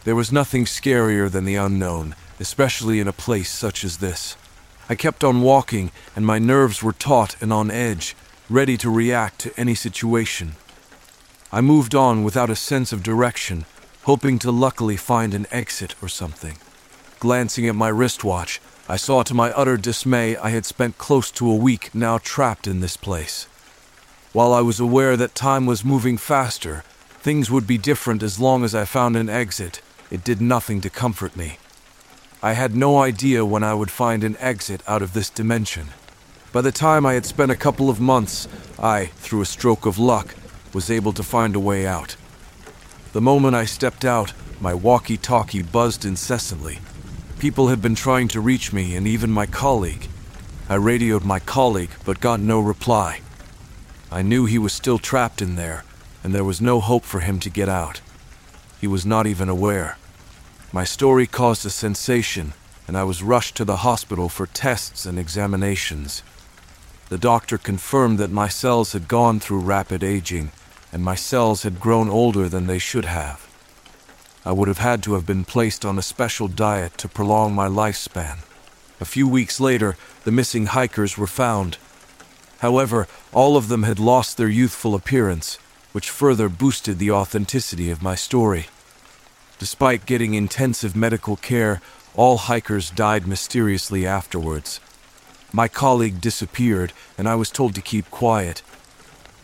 There 0.04 0.16
was 0.16 0.32
nothing 0.32 0.64
scarier 0.64 1.30
than 1.30 1.44
the 1.44 1.56
unknown, 1.56 2.14
especially 2.40 2.98
in 2.98 3.06
a 3.06 3.12
place 3.12 3.50
such 3.50 3.84
as 3.84 3.98
this. 3.98 4.38
I 4.88 4.94
kept 4.94 5.22
on 5.22 5.42
walking, 5.42 5.90
and 6.16 6.24
my 6.24 6.38
nerves 6.38 6.82
were 6.82 6.94
taut 6.94 7.36
and 7.42 7.52
on 7.52 7.70
edge, 7.70 8.16
ready 8.48 8.78
to 8.78 8.88
react 8.88 9.38
to 9.40 9.60
any 9.60 9.74
situation. 9.74 10.52
I 11.52 11.60
moved 11.60 11.94
on 11.94 12.24
without 12.24 12.48
a 12.48 12.56
sense 12.56 12.90
of 12.90 13.02
direction, 13.02 13.66
hoping 14.04 14.38
to 14.38 14.50
luckily 14.50 14.96
find 14.96 15.34
an 15.34 15.46
exit 15.50 15.94
or 16.00 16.08
something. 16.08 16.56
Glancing 17.20 17.68
at 17.68 17.74
my 17.74 17.88
wristwatch, 17.88 18.62
I 18.92 18.96
saw 18.96 19.22
to 19.22 19.32
my 19.32 19.50
utter 19.52 19.78
dismay 19.78 20.36
I 20.36 20.50
had 20.50 20.66
spent 20.66 20.98
close 20.98 21.30
to 21.30 21.50
a 21.50 21.56
week 21.56 21.94
now 21.94 22.18
trapped 22.18 22.66
in 22.66 22.80
this 22.80 22.98
place. 22.98 23.44
While 24.34 24.52
I 24.52 24.60
was 24.60 24.80
aware 24.80 25.16
that 25.16 25.34
time 25.34 25.64
was 25.64 25.82
moving 25.82 26.18
faster, 26.18 26.84
things 27.22 27.50
would 27.50 27.66
be 27.66 27.78
different 27.78 28.22
as 28.22 28.38
long 28.38 28.64
as 28.64 28.74
I 28.74 28.84
found 28.84 29.16
an 29.16 29.30
exit, 29.30 29.80
it 30.10 30.22
did 30.22 30.42
nothing 30.42 30.82
to 30.82 30.90
comfort 30.90 31.38
me. 31.38 31.56
I 32.42 32.52
had 32.52 32.76
no 32.76 32.98
idea 32.98 33.46
when 33.46 33.64
I 33.64 33.72
would 33.72 33.90
find 33.90 34.22
an 34.22 34.36
exit 34.38 34.82
out 34.86 35.00
of 35.00 35.14
this 35.14 35.30
dimension. 35.30 35.86
By 36.52 36.60
the 36.60 36.70
time 36.70 37.06
I 37.06 37.14
had 37.14 37.24
spent 37.24 37.50
a 37.50 37.56
couple 37.56 37.88
of 37.88 37.98
months, 37.98 38.46
I, 38.78 39.06
through 39.06 39.40
a 39.40 39.46
stroke 39.46 39.86
of 39.86 39.98
luck, 39.98 40.34
was 40.74 40.90
able 40.90 41.14
to 41.14 41.22
find 41.22 41.56
a 41.56 41.66
way 41.70 41.86
out. 41.86 42.16
The 43.14 43.22
moment 43.22 43.56
I 43.56 43.64
stepped 43.64 44.04
out, 44.04 44.34
my 44.60 44.74
walkie 44.74 45.16
talkie 45.16 45.62
buzzed 45.62 46.04
incessantly. 46.04 46.80
People 47.42 47.66
had 47.66 47.82
been 47.82 47.96
trying 47.96 48.28
to 48.28 48.40
reach 48.40 48.72
me, 48.72 48.94
and 48.94 49.04
even 49.04 49.28
my 49.28 49.46
colleague. 49.46 50.06
I 50.68 50.76
radioed 50.76 51.24
my 51.24 51.40
colleague, 51.40 51.90
but 52.04 52.20
got 52.20 52.38
no 52.38 52.60
reply. 52.60 53.20
I 54.12 54.22
knew 54.22 54.44
he 54.44 54.58
was 54.58 54.72
still 54.72 54.96
trapped 54.96 55.42
in 55.42 55.56
there, 55.56 55.82
and 56.22 56.32
there 56.32 56.44
was 56.44 56.60
no 56.60 56.78
hope 56.78 57.02
for 57.02 57.18
him 57.18 57.40
to 57.40 57.50
get 57.50 57.68
out. 57.68 58.00
He 58.80 58.86
was 58.86 59.04
not 59.04 59.26
even 59.26 59.48
aware. 59.48 59.98
My 60.72 60.84
story 60.84 61.26
caused 61.26 61.66
a 61.66 61.70
sensation, 61.70 62.52
and 62.86 62.96
I 62.96 63.02
was 63.02 63.24
rushed 63.24 63.56
to 63.56 63.64
the 63.64 63.78
hospital 63.78 64.28
for 64.28 64.46
tests 64.46 65.04
and 65.04 65.18
examinations. 65.18 66.22
The 67.08 67.18
doctor 67.18 67.58
confirmed 67.58 68.20
that 68.20 68.30
my 68.30 68.46
cells 68.46 68.92
had 68.92 69.08
gone 69.08 69.40
through 69.40 69.62
rapid 69.62 70.04
aging, 70.04 70.52
and 70.92 71.02
my 71.02 71.16
cells 71.16 71.64
had 71.64 71.80
grown 71.80 72.08
older 72.08 72.48
than 72.48 72.68
they 72.68 72.78
should 72.78 73.06
have. 73.06 73.51
I 74.44 74.52
would 74.52 74.68
have 74.68 74.78
had 74.78 75.02
to 75.04 75.14
have 75.14 75.24
been 75.24 75.44
placed 75.44 75.84
on 75.84 75.98
a 75.98 76.02
special 76.02 76.48
diet 76.48 76.98
to 76.98 77.08
prolong 77.08 77.54
my 77.54 77.68
lifespan. 77.68 78.38
A 79.00 79.04
few 79.04 79.28
weeks 79.28 79.60
later, 79.60 79.96
the 80.24 80.32
missing 80.32 80.66
hikers 80.66 81.16
were 81.16 81.28
found. 81.28 81.78
However, 82.58 83.06
all 83.32 83.56
of 83.56 83.68
them 83.68 83.84
had 83.84 83.98
lost 83.98 84.36
their 84.36 84.48
youthful 84.48 84.94
appearance, 84.94 85.58
which 85.92 86.10
further 86.10 86.48
boosted 86.48 86.98
the 86.98 87.10
authenticity 87.10 87.90
of 87.90 88.02
my 88.02 88.14
story. 88.14 88.66
Despite 89.58 90.06
getting 90.06 90.34
intensive 90.34 90.96
medical 90.96 91.36
care, 91.36 91.80
all 92.14 92.36
hikers 92.36 92.90
died 92.90 93.26
mysteriously 93.26 94.06
afterwards. 94.06 94.80
My 95.52 95.68
colleague 95.68 96.20
disappeared, 96.20 96.92
and 97.16 97.28
I 97.28 97.36
was 97.36 97.50
told 97.50 97.74
to 97.76 97.80
keep 97.82 98.10
quiet. 98.10 98.62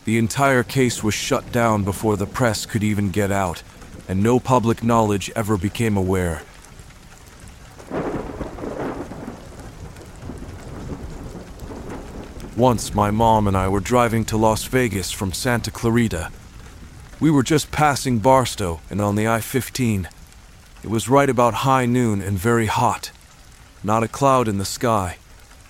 The 0.06 0.18
entire 0.18 0.62
case 0.62 1.04
was 1.04 1.14
shut 1.14 1.52
down 1.52 1.84
before 1.84 2.16
the 2.16 2.26
press 2.26 2.66
could 2.66 2.82
even 2.82 3.10
get 3.10 3.30
out, 3.30 3.62
and 4.08 4.22
no 4.22 4.40
public 4.40 4.82
knowledge 4.82 5.30
ever 5.36 5.58
became 5.58 5.96
aware. 5.96 6.42
Once, 12.56 12.92
my 12.92 13.10
mom 13.10 13.46
and 13.46 13.56
I 13.56 13.68
were 13.68 13.78
driving 13.78 14.24
to 14.24 14.36
Las 14.36 14.64
Vegas 14.64 15.12
from 15.12 15.32
Santa 15.32 15.70
Clarita. 15.70 16.32
We 17.20 17.30
were 17.30 17.44
just 17.44 17.70
passing 17.70 18.18
Barstow 18.18 18.80
and 18.90 19.00
on 19.00 19.14
the 19.14 19.28
I 19.28 19.40
15. 19.40 20.08
It 20.82 20.90
was 20.90 21.08
right 21.08 21.30
about 21.30 21.62
high 21.62 21.86
noon 21.86 22.20
and 22.20 22.36
very 22.36 22.66
hot. 22.66 23.12
Not 23.84 24.02
a 24.02 24.08
cloud 24.08 24.48
in 24.48 24.58
the 24.58 24.64
sky. 24.64 25.18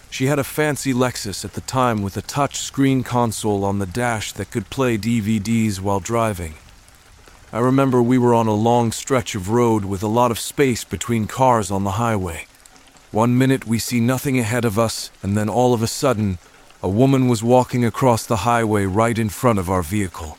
She 0.09 0.27
had 0.27 0.38
a 0.38 0.44
fancy 0.44 0.94
Lexus 0.94 1.44
at 1.44 1.53
the 1.53 1.61
time 1.61 2.01
with 2.01 2.16
a 2.16 2.22
touch 2.22 2.57
screen 2.59 3.03
console 3.03 3.64
on 3.64 3.81
the 3.81 3.87
dash 3.87 4.33
that 4.33 4.51
could 4.51 4.70
play 4.70 4.96
DVDs 4.96 5.81
while 5.81 6.01
driving. 6.01 6.55
I 7.53 7.59
remember 7.61 8.03
we 8.03 8.19
were 8.19 8.35
on 8.35 8.47
a 8.47 8.55
long 8.55 8.93
stretch 8.93 9.35
of 9.35 9.49
road 9.49 9.85
with 9.85 10.03
a 10.03 10.07
lot 10.07 10.31
of 10.31 10.39
space 10.39 10.85
between 10.85 11.27
cars 11.27 11.71
on 11.71 11.85
the 11.85 11.93
highway. 11.93 12.47
One 13.11 13.39
minute 13.39 13.67
we 13.67 13.79
see 13.79 14.01
nothing 14.01 14.39
ahead 14.39 14.65
of 14.65 14.79
us, 14.79 15.11
and 15.23 15.37
then 15.37 15.49
all 15.49 15.73
of 15.73 15.83
a 15.83 15.87
sudden, 15.87 16.39
a 16.83 16.89
woman 16.89 17.27
was 17.27 17.43
walking 17.43 17.85
across 17.85 18.27
the 18.27 18.45
highway 18.49 18.85
right 18.85 19.19
in 19.19 19.31
front 19.31 19.59
of 19.59 19.71
our 19.71 19.83
vehicle. 19.83 20.37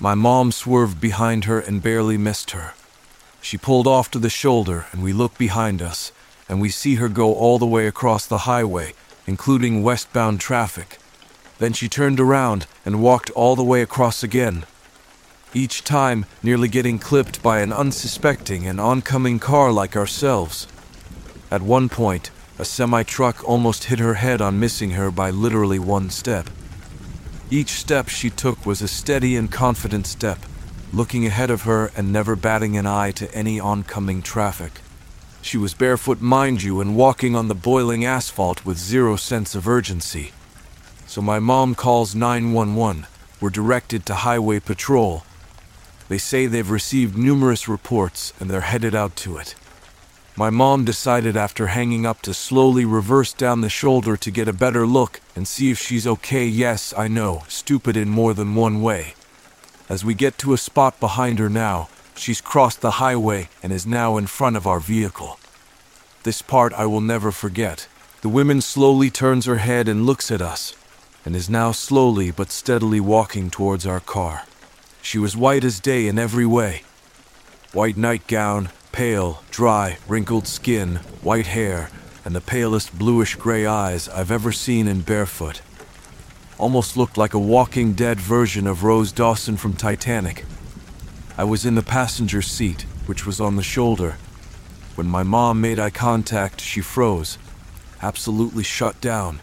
My 0.00 0.14
mom 0.14 0.50
swerved 0.50 1.00
behind 1.00 1.44
her 1.44 1.60
and 1.60 1.82
barely 1.82 2.16
missed 2.16 2.52
her. 2.52 2.74
She 3.40 3.58
pulled 3.58 3.86
off 3.86 4.10
to 4.12 4.18
the 4.18 4.30
shoulder, 4.30 4.86
and 4.92 5.02
we 5.02 5.12
look 5.12 5.36
behind 5.36 5.82
us 5.82 6.10
and 6.48 6.60
we 6.60 6.68
see 6.68 6.96
her 6.96 7.08
go 7.08 7.34
all 7.34 7.58
the 7.58 7.66
way 7.66 7.86
across 7.86 8.26
the 8.26 8.38
highway, 8.38 8.94
including 9.26 9.82
westbound 9.82 10.40
traffic. 10.40 10.98
Then 11.58 11.72
she 11.72 11.88
turned 11.88 12.20
around 12.20 12.66
and 12.84 13.02
walked 13.02 13.30
all 13.30 13.56
the 13.56 13.64
way 13.64 13.82
across 13.82 14.22
again. 14.22 14.64
Each 15.56 15.84
time, 15.84 16.26
nearly 16.42 16.66
getting 16.66 16.98
clipped 16.98 17.40
by 17.40 17.60
an 17.60 17.72
unsuspecting 17.72 18.66
and 18.66 18.80
oncoming 18.80 19.38
car 19.38 19.70
like 19.70 19.94
ourselves. 19.94 20.66
At 21.48 21.62
one 21.62 21.88
point, 21.88 22.32
a 22.58 22.64
semi 22.64 23.04
truck 23.04 23.48
almost 23.48 23.84
hit 23.84 24.00
her 24.00 24.14
head 24.14 24.40
on 24.40 24.58
missing 24.58 24.90
her 24.90 25.12
by 25.12 25.30
literally 25.30 25.78
one 25.78 26.10
step. 26.10 26.50
Each 27.50 27.70
step 27.70 28.08
she 28.08 28.30
took 28.30 28.66
was 28.66 28.82
a 28.82 28.88
steady 28.88 29.36
and 29.36 29.50
confident 29.50 30.08
step, 30.08 30.40
looking 30.92 31.24
ahead 31.24 31.50
of 31.50 31.62
her 31.62 31.92
and 31.96 32.12
never 32.12 32.34
batting 32.34 32.76
an 32.76 32.86
eye 32.86 33.12
to 33.12 33.32
any 33.32 33.60
oncoming 33.60 34.22
traffic. 34.22 34.80
She 35.40 35.56
was 35.56 35.72
barefoot, 35.72 36.20
mind 36.20 36.64
you, 36.64 36.80
and 36.80 36.96
walking 36.96 37.36
on 37.36 37.46
the 37.46 37.54
boiling 37.54 38.04
asphalt 38.04 38.64
with 38.64 38.76
zero 38.76 39.14
sense 39.14 39.54
of 39.54 39.68
urgency. 39.68 40.32
So 41.06 41.22
my 41.22 41.38
mom 41.38 41.76
calls 41.76 42.12
911. 42.12 43.06
We're 43.40 43.50
directed 43.50 44.04
to 44.06 44.14
Highway 44.14 44.58
Patrol. 44.58 45.22
They 46.14 46.18
say 46.18 46.46
they've 46.46 46.70
received 46.70 47.18
numerous 47.18 47.66
reports 47.66 48.32
and 48.38 48.48
they're 48.48 48.60
headed 48.60 48.94
out 48.94 49.16
to 49.16 49.36
it. 49.36 49.56
My 50.36 50.48
mom 50.48 50.84
decided 50.84 51.36
after 51.36 51.66
hanging 51.66 52.06
up 52.06 52.22
to 52.22 52.32
slowly 52.32 52.84
reverse 52.84 53.32
down 53.32 53.62
the 53.62 53.68
shoulder 53.68 54.16
to 54.18 54.30
get 54.30 54.46
a 54.46 54.52
better 54.52 54.86
look 54.86 55.20
and 55.34 55.48
see 55.48 55.72
if 55.72 55.78
she's 55.80 56.06
okay. 56.06 56.46
Yes, 56.46 56.94
I 56.96 57.08
know, 57.08 57.42
stupid 57.48 57.96
in 57.96 58.10
more 58.10 58.32
than 58.32 58.54
one 58.54 58.80
way. 58.80 59.14
As 59.88 60.04
we 60.04 60.14
get 60.14 60.38
to 60.38 60.52
a 60.52 60.56
spot 60.56 61.00
behind 61.00 61.40
her 61.40 61.48
now, 61.48 61.88
she's 62.14 62.40
crossed 62.40 62.80
the 62.80 63.02
highway 63.02 63.48
and 63.60 63.72
is 63.72 63.84
now 63.84 64.16
in 64.16 64.28
front 64.28 64.56
of 64.56 64.68
our 64.68 64.78
vehicle. 64.78 65.40
This 66.22 66.42
part 66.42 66.72
I 66.74 66.86
will 66.86 67.00
never 67.00 67.32
forget. 67.32 67.88
The 68.20 68.28
woman 68.28 68.60
slowly 68.60 69.10
turns 69.10 69.46
her 69.46 69.56
head 69.56 69.88
and 69.88 70.06
looks 70.06 70.30
at 70.30 70.40
us, 70.40 70.76
and 71.24 71.34
is 71.34 71.50
now 71.50 71.72
slowly 71.72 72.30
but 72.30 72.52
steadily 72.52 73.00
walking 73.00 73.50
towards 73.50 73.84
our 73.84 73.98
car. 73.98 74.44
She 75.04 75.18
was 75.18 75.36
white 75.36 75.64
as 75.64 75.80
day 75.80 76.08
in 76.08 76.18
every 76.18 76.46
way 76.46 76.82
white 77.74 77.96
nightgown, 77.96 78.70
pale, 78.90 79.42
dry, 79.50 79.98
wrinkled 80.08 80.46
skin, 80.46 80.96
white 81.22 81.48
hair, 81.48 81.90
and 82.24 82.34
the 82.34 82.40
palest 82.40 82.98
bluish 82.98 83.34
gray 83.34 83.66
eyes 83.66 84.08
I've 84.08 84.30
ever 84.30 84.50
seen 84.50 84.88
in 84.88 85.02
barefoot. 85.02 85.60
Almost 86.56 86.96
looked 86.96 87.18
like 87.18 87.34
a 87.34 87.38
walking 87.38 87.92
dead 87.92 88.18
version 88.18 88.66
of 88.66 88.82
Rose 88.82 89.12
Dawson 89.12 89.58
from 89.58 89.74
Titanic. 89.74 90.46
I 91.36 91.44
was 91.44 91.66
in 91.66 91.74
the 91.74 91.82
passenger 91.82 92.40
seat, 92.40 92.86
which 93.04 93.26
was 93.26 93.40
on 93.40 93.56
the 93.56 93.62
shoulder. 93.62 94.16
When 94.94 95.06
my 95.06 95.22
mom 95.22 95.60
made 95.60 95.78
eye 95.78 95.90
contact, 95.90 96.62
she 96.62 96.80
froze, 96.80 97.36
absolutely 98.00 98.62
shut 98.62 99.00
down. 99.02 99.40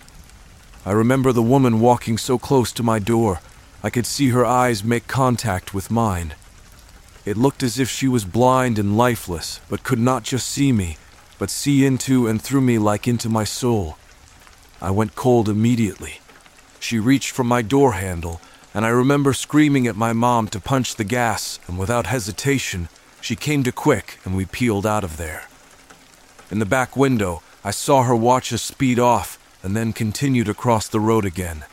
I 0.86 0.92
remember 0.92 1.32
the 1.32 1.44
woman 1.44 1.80
walking 1.80 2.18
so 2.18 2.40
close 2.40 2.72
to 2.74 2.84
my 2.84 2.98
door, 2.98 3.42
I 3.84 3.90
could 3.90 4.06
see 4.06 4.30
her 4.30 4.46
eyes 4.46 4.84
make 4.84 5.08
contact 5.08 5.74
with 5.74 5.90
mine. 5.90 6.36
It 7.26 7.38
looked 7.38 7.64
as 7.64 7.80
if 7.80 7.90
she 7.90 8.08
was 8.08 8.26
blind 8.26 8.78
and 8.78 8.98
lifeless, 8.98 9.60
but 9.70 9.84
could 9.84 10.00
not 10.00 10.24
just 10.24 10.48
see 10.48 10.72
me, 10.72 10.98
but 11.40 11.50
see 11.50 11.86
into 11.86 12.28
and 12.28 12.42
through 12.42 12.62
me 12.62 12.78
like 12.78 13.08
into 13.08 13.30
my 13.30 13.44
soul. 13.44 13.98
I 14.82 14.92
went 14.92 15.16
cold 15.16 15.50
immediately. 15.50 16.20
She 16.80 17.00
reached 17.00 17.32
for 17.32 17.44
my 17.44 17.62
door 17.62 17.94
handle, 17.94 18.42
and 18.74 18.86
I 18.86 18.90
remember 18.90 19.34
screaming 19.34 19.88
at 19.88 19.96
my 19.96 20.14
mom 20.14 20.48
to 20.50 20.60
punch 20.60 20.96
the 20.96 21.04
gas, 21.04 21.60
and 21.68 21.78
without 21.78 22.08
hesitation, 22.08 22.90
she 23.20 23.36
came 23.36 23.64
to 23.64 23.72
quick 23.72 24.20
and 24.26 24.36
we 24.36 24.46
peeled 24.46 24.86
out 24.86 25.04
of 25.04 25.18
there. 25.18 25.48
In 26.50 26.60
the 26.60 26.66
back 26.66 26.98
window, 26.98 27.42
I 27.64 27.72
saw 27.72 28.04
her 28.04 28.16
watch 28.16 28.52
us 28.52 28.62
speed 28.62 29.00
off 29.00 29.38
and 29.64 29.76
then 29.76 29.94
continued 29.94 30.50
across 30.50 30.88
the 30.88 31.00
road 31.00 31.26
again. 31.26 31.66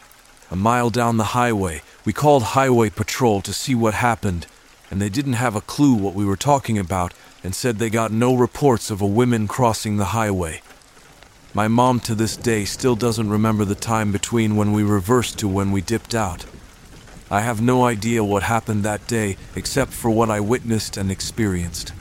A 0.51 0.57
mile 0.57 0.91
down 0.91 1.17
the 1.17 1.35
highway, 1.35 1.83
we 2.05 2.13
called 2.13 2.43
Highway 2.43 2.91
Patrol 2.91 3.43
to 3.43 3.53
see 3.53 3.75
what 3.75 3.95
happened 3.95 4.47
and 4.91 5.01
they 5.01 5.09
didn't 5.09 5.35
have 5.35 5.55
a 5.55 5.61
clue 5.61 5.95
what 5.95 6.15
we 6.15 6.25
were 6.25 6.37
talking 6.37 6.79
about 6.79 7.13
and 7.45 7.55
said 7.55 7.79
they 7.79 7.91
got 7.91 8.11
no 8.11 8.35
reports 8.35 8.91
of 8.91 9.01
a 9.01 9.07
woman 9.07 9.47
crossing 9.47 9.97
the 9.97 10.07
highway. 10.07 10.63
My 11.55 11.69
mom 11.69 12.01
to 12.01 12.15
this 12.15 12.37
day 12.37 12.65
still 12.65 12.97
doesn't 12.97 13.31
remember 13.31 13.65
the 13.65 13.75
time 13.75 14.13
between 14.13 14.57
when 14.57 14.73
we 14.73 14.83
reversed 14.83 15.39
to 15.41 15.49
when 15.49 15.73
we 15.73 15.81
dipped 15.81 16.15
out. 16.15 16.47
I 17.31 17.43
have 17.43 17.61
no 17.61 17.85
idea 17.85 18.25
what 18.25 18.43
happened 18.43 18.85
that 18.85 19.07
day 19.07 19.37
except 19.55 19.93
for 19.93 20.11
what 20.11 20.31
I 20.31 20.41
witnessed 20.41 20.97
and 20.97 21.11
experienced. 21.11 21.93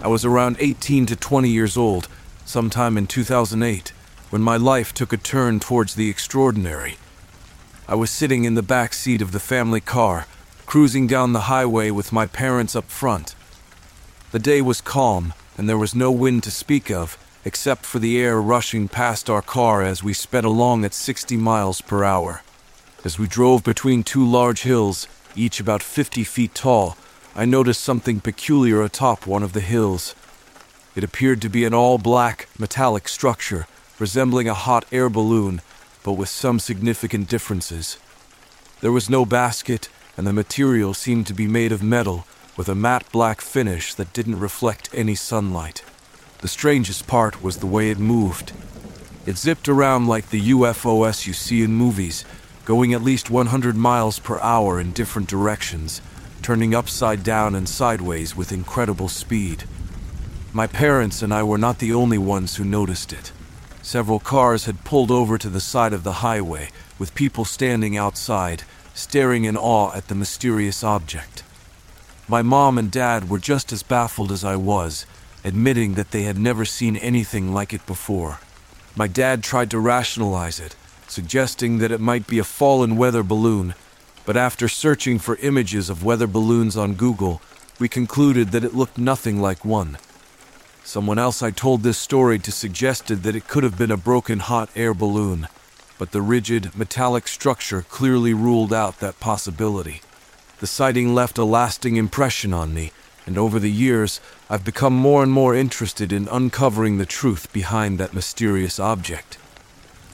I 0.00 0.06
was 0.08 0.24
around 0.24 0.56
18 0.58 1.06
to 1.06 1.16
20 1.16 1.50
years 1.50 1.76
old, 1.76 2.08
sometime 2.48 2.96
in 2.96 3.06
2008 3.06 3.90
when 4.30 4.40
my 4.40 4.56
life 4.56 4.94
took 4.94 5.12
a 5.12 5.18
turn 5.18 5.60
towards 5.60 5.94
the 5.94 6.08
extraordinary. 6.08 6.96
I 7.86 7.94
was 7.94 8.10
sitting 8.10 8.44
in 8.44 8.54
the 8.54 8.62
back 8.62 8.94
seat 8.94 9.20
of 9.20 9.32
the 9.32 9.40
family 9.40 9.82
car, 9.82 10.26
cruising 10.64 11.06
down 11.06 11.34
the 11.34 11.48
highway 11.52 11.90
with 11.90 12.12
my 12.12 12.26
parents 12.26 12.74
up 12.74 12.84
front. 12.90 13.34
The 14.32 14.38
day 14.38 14.62
was 14.62 14.80
calm, 14.80 15.34
and 15.58 15.68
there 15.68 15.76
was 15.76 15.94
no 15.94 16.10
wind 16.10 16.42
to 16.44 16.50
speak 16.50 16.90
of, 16.90 17.18
except 17.44 17.84
for 17.84 17.98
the 17.98 18.18
air 18.18 18.40
rushing 18.40 18.88
past 18.88 19.28
our 19.28 19.42
car 19.42 19.82
as 19.82 20.02
we 20.02 20.14
sped 20.14 20.44
along 20.44 20.84
at 20.84 20.94
60 20.94 21.36
miles 21.36 21.82
per 21.82 22.02
hour. 22.02 22.42
As 23.04 23.18
we 23.18 23.26
drove 23.26 23.62
between 23.62 24.02
two 24.02 24.26
large 24.26 24.62
hills, 24.62 25.06
each 25.36 25.60
about 25.60 25.82
50 25.82 26.24
feet 26.24 26.54
tall, 26.54 26.96
I 27.36 27.44
noticed 27.44 27.82
something 27.82 28.20
peculiar 28.20 28.82
atop 28.82 29.26
one 29.26 29.42
of 29.42 29.52
the 29.52 29.60
hills. 29.60 30.14
It 30.98 31.04
appeared 31.04 31.40
to 31.42 31.48
be 31.48 31.64
an 31.64 31.74
all 31.74 31.96
black, 31.96 32.48
metallic 32.58 33.06
structure 33.06 33.68
resembling 34.00 34.48
a 34.48 34.52
hot 34.54 34.84
air 34.90 35.08
balloon, 35.08 35.60
but 36.02 36.14
with 36.14 36.28
some 36.28 36.58
significant 36.58 37.28
differences. 37.28 37.98
There 38.80 38.90
was 38.90 39.08
no 39.08 39.24
basket, 39.24 39.88
and 40.16 40.26
the 40.26 40.32
material 40.32 40.94
seemed 40.94 41.28
to 41.28 41.34
be 41.34 41.46
made 41.46 41.70
of 41.70 41.84
metal 41.84 42.26
with 42.56 42.68
a 42.68 42.74
matte 42.74 43.04
black 43.12 43.40
finish 43.40 43.94
that 43.94 44.12
didn't 44.12 44.40
reflect 44.40 44.90
any 44.92 45.14
sunlight. 45.14 45.84
The 46.38 46.48
strangest 46.48 47.06
part 47.06 47.44
was 47.44 47.58
the 47.58 47.66
way 47.66 47.90
it 47.90 48.00
moved. 48.00 48.50
It 49.24 49.38
zipped 49.38 49.68
around 49.68 50.08
like 50.08 50.30
the 50.30 50.50
UFOs 50.50 51.28
you 51.28 51.32
see 51.32 51.62
in 51.62 51.76
movies, 51.76 52.24
going 52.64 52.92
at 52.92 53.04
least 53.04 53.30
100 53.30 53.76
miles 53.76 54.18
per 54.18 54.40
hour 54.40 54.80
in 54.80 54.90
different 54.90 55.28
directions, 55.28 56.02
turning 56.42 56.74
upside 56.74 57.22
down 57.22 57.54
and 57.54 57.68
sideways 57.68 58.34
with 58.34 58.50
incredible 58.50 59.08
speed. 59.08 59.62
My 60.58 60.66
parents 60.66 61.22
and 61.22 61.32
I 61.32 61.44
were 61.44 61.56
not 61.56 61.78
the 61.78 61.92
only 61.92 62.18
ones 62.18 62.56
who 62.56 62.64
noticed 62.64 63.12
it. 63.12 63.30
Several 63.80 64.18
cars 64.18 64.64
had 64.64 64.82
pulled 64.82 65.08
over 65.08 65.38
to 65.38 65.48
the 65.48 65.60
side 65.60 65.92
of 65.92 66.02
the 66.02 66.14
highway, 66.14 66.70
with 66.98 67.14
people 67.14 67.44
standing 67.44 67.96
outside, 67.96 68.64
staring 68.92 69.44
in 69.44 69.56
awe 69.56 69.92
at 69.92 70.08
the 70.08 70.16
mysterious 70.16 70.82
object. 70.82 71.44
My 72.26 72.42
mom 72.42 72.76
and 72.76 72.90
dad 72.90 73.30
were 73.30 73.38
just 73.38 73.72
as 73.72 73.84
baffled 73.84 74.32
as 74.32 74.42
I 74.42 74.56
was, 74.56 75.06
admitting 75.44 75.94
that 75.94 76.10
they 76.10 76.24
had 76.24 76.38
never 76.38 76.64
seen 76.64 76.96
anything 76.96 77.54
like 77.54 77.72
it 77.72 77.86
before. 77.86 78.40
My 78.96 79.06
dad 79.06 79.44
tried 79.44 79.70
to 79.70 79.78
rationalize 79.78 80.58
it, 80.58 80.74
suggesting 81.06 81.78
that 81.78 81.92
it 81.92 82.00
might 82.00 82.26
be 82.26 82.40
a 82.40 82.54
fallen 82.58 82.96
weather 82.96 83.22
balloon, 83.22 83.76
but 84.26 84.36
after 84.36 84.66
searching 84.66 85.20
for 85.20 85.36
images 85.36 85.88
of 85.88 86.04
weather 86.04 86.26
balloons 86.26 86.76
on 86.76 86.94
Google, 86.94 87.40
we 87.78 87.88
concluded 87.88 88.48
that 88.50 88.64
it 88.64 88.74
looked 88.74 88.98
nothing 88.98 89.40
like 89.40 89.64
one. 89.64 89.98
Someone 90.88 91.18
else 91.18 91.42
I 91.42 91.50
told 91.50 91.82
this 91.82 91.98
story 91.98 92.38
to 92.38 92.50
suggested 92.50 93.22
that 93.22 93.36
it 93.36 93.46
could 93.46 93.62
have 93.62 93.76
been 93.76 93.90
a 93.90 93.98
broken 93.98 94.38
hot 94.38 94.70
air 94.74 94.94
balloon, 94.94 95.46
but 95.98 96.12
the 96.12 96.22
rigid, 96.22 96.74
metallic 96.74 97.28
structure 97.28 97.82
clearly 97.82 98.32
ruled 98.32 98.72
out 98.72 98.98
that 99.00 99.20
possibility. 99.20 100.00
The 100.60 100.66
sighting 100.66 101.14
left 101.14 101.36
a 101.36 101.44
lasting 101.44 101.96
impression 101.96 102.54
on 102.54 102.72
me, 102.72 102.92
and 103.26 103.36
over 103.36 103.58
the 103.58 103.70
years, 103.70 104.18
I've 104.48 104.64
become 104.64 104.94
more 104.94 105.22
and 105.22 105.30
more 105.30 105.54
interested 105.54 106.10
in 106.10 106.26
uncovering 106.28 106.96
the 106.96 107.04
truth 107.04 107.52
behind 107.52 107.98
that 107.98 108.14
mysterious 108.14 108.80
object. 108.80 109.36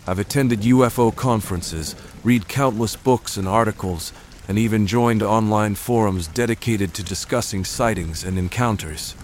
I've 0.08 0.18
attended 0.18 0.62
UFO 0.62 1.14
conferences, 1.14 1.94
read 2.24 2.48
countless 2.48 2.96
books 2.96 3.36
and 3.36 3.46
articles, 3.46 4.12
and 4.48 4.58
even 4.58 4.88
joined 4.88 5.22
online 5.22 5.76
forums 5.76 6.26
dedicated 6.26 6.94
to 6.94 7.04
discussing 7.04 7.64
sightings 7.64 8.24
and 8.24 8.36
encounters. 8.36 9.14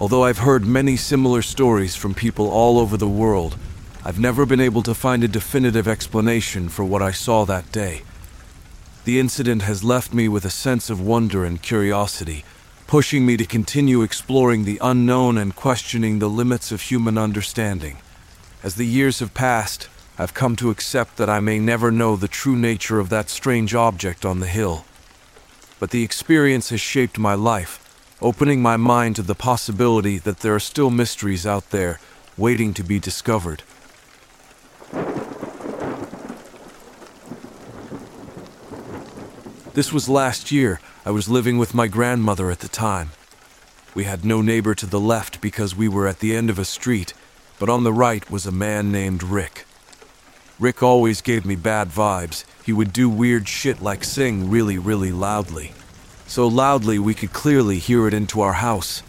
Although 0.00 0.24
I've 0.24 0.38
heard 0.38 0.64
many 0.64 0.96
similar 0.96 1.42
stories 1.42 1.94
from 1.94 2.14
people 2.14 2.48
all 2.48 2.78
over 2.78 2.96
the 2.96 3.06
world, 3.06 3.58
I've 4.02 4.18
never 4.18 4.46
been 4.46 4.60
able 4.60 4.82
to 4.84 4.94
find 4.94 5.22
a 5.22 5.28
definitive 5.28 5.86
explanation 5.86 6.70
for 6.70 6.86
what 6.86 7.02
I 7.02 7.10
saw 7.10 7.44
that 7.44 7.70
day. 7.70 8.00
The 9.04 9.20
incident 9.20 9.60
has 9.62 9.84
left 9.84 10.14
me 10.14 10.26
with 10.26 10.46
a 10.46 10.50
sense 10.50 10.88
of 10.88 11.02
wonder 11.02 11.44
and 11.44 11.60
curiosity, 11.60 12.46
pushing 12.86 13.26
me 13.26 13.36
to 13.36 13.44
continue 13.44 14.00
exploring 14.00 14.64
the 14.64 14.78
unknown 14.80 15.36
and 15.36 15.54
questioning 15.54 16.18
the 16.18 16.30
limits 16.30 16.72
of 16.72 16.80
human 16.80 17.18
understanding. 17.18 17.98
As 18.62 18.76
the 18.76 18.86
years 18.86 19.18
have 19.18 19.34
passed, 19.34 19.90
I've 20.18 20.32
come 20.32 20.56
to 20.56 20.70
accept 20.70 21.18
that 21.18 21.28
I 21.28 21.40
may 21.40 21.58
never 21.58 21.90
know 21.90 22.16
the 22.16 22.26
true 22.26 22.56
nature 22.56 23.00
of 23.00 23.10
that 23.10 23.28
strange 23.28 23.74
object 23.74 24.24
on 24.24 24.40
the 24.40 24.46
hill. 24.46 24.86
But 25.78 25.90
the 25.90 26.02
experience 26.02 26.70
has 26.70 26.80
shaped 26.80 27.18
my 27.18 27.34
life 27.34 27.79
opening 28.22 28.60
my 28.60 28.76
mind 28.76 29.16
to 29.16 29.22
the 29.22 29.34
possibility 29.34 30.18
that 30.18 30.40
there 30.40 30.54
are 30.54 30.60
still 30.60 30.90
mysteries 30.90 31.46
out 31.46 31.70
there 31.70 31.98
waiting 32.36 32.74
to 32.74 32.82
be 32.82 32.98
discovered. 32.98 33.62
This 39.72 39.92
was 39.92 40.08
last 40.08 40.52
year. 40.52 40.80
I 41.06 41.10
was 41.10 41.28
living 41.28 41.56
with 41.56 41.72
my 41.74 41.86
grandmother 41.86 42.50
at 42.50 42.60
the 42.60 42.68
time. 42.68 43.10
We 43.94 44.04
had 44.04 44.24
no 44.24 44.42
neighbor 44.42 44.74
to 44.74 44.86
the 44.86 45.00
left 45.00 45.40
because 45.40 45.74
we 45.74 45.88
were 45.88 46.06
at 46.06 46.18
the 46.18 46.36
end 46.36 46.50
of 46.50 46.58
a 46.58 46.64
street, 46.64 47.14
but 47.58 47.70
on 47.70 47.84
the 47.84 47.92
right 47.92 48.30
was 48.30 48.44
a 48.44 48.52
man 48.52 48.92
named 48.92 49.22
Rick. 49.22 49.64
Rick 50.58 50.82
always 50.82 51.22
gave 51.22 51.46
me 51.46 51.56
bad 51.56 51.88
vibes. 51.88 52.44
He 52.66 52.72
would 52.72 52.92
do 52.92 53.08
weird 53.08 53.48
shit 53.48 53.80
like 53.80 54.04
sing 54.04 54.50
really, 54.50 54.76
really 54.76 55.10
loudly 55.10 55.72
so 56.30 56.46
loudly 56.46 56.96
we 56.96 57.12
could 57.12 57.32
clearly 57.32 57.80
hear 57.80 58.06
it 58.06 58.14
into 58.14 58.40
our 58.40 58.52
house. 58.52 59.02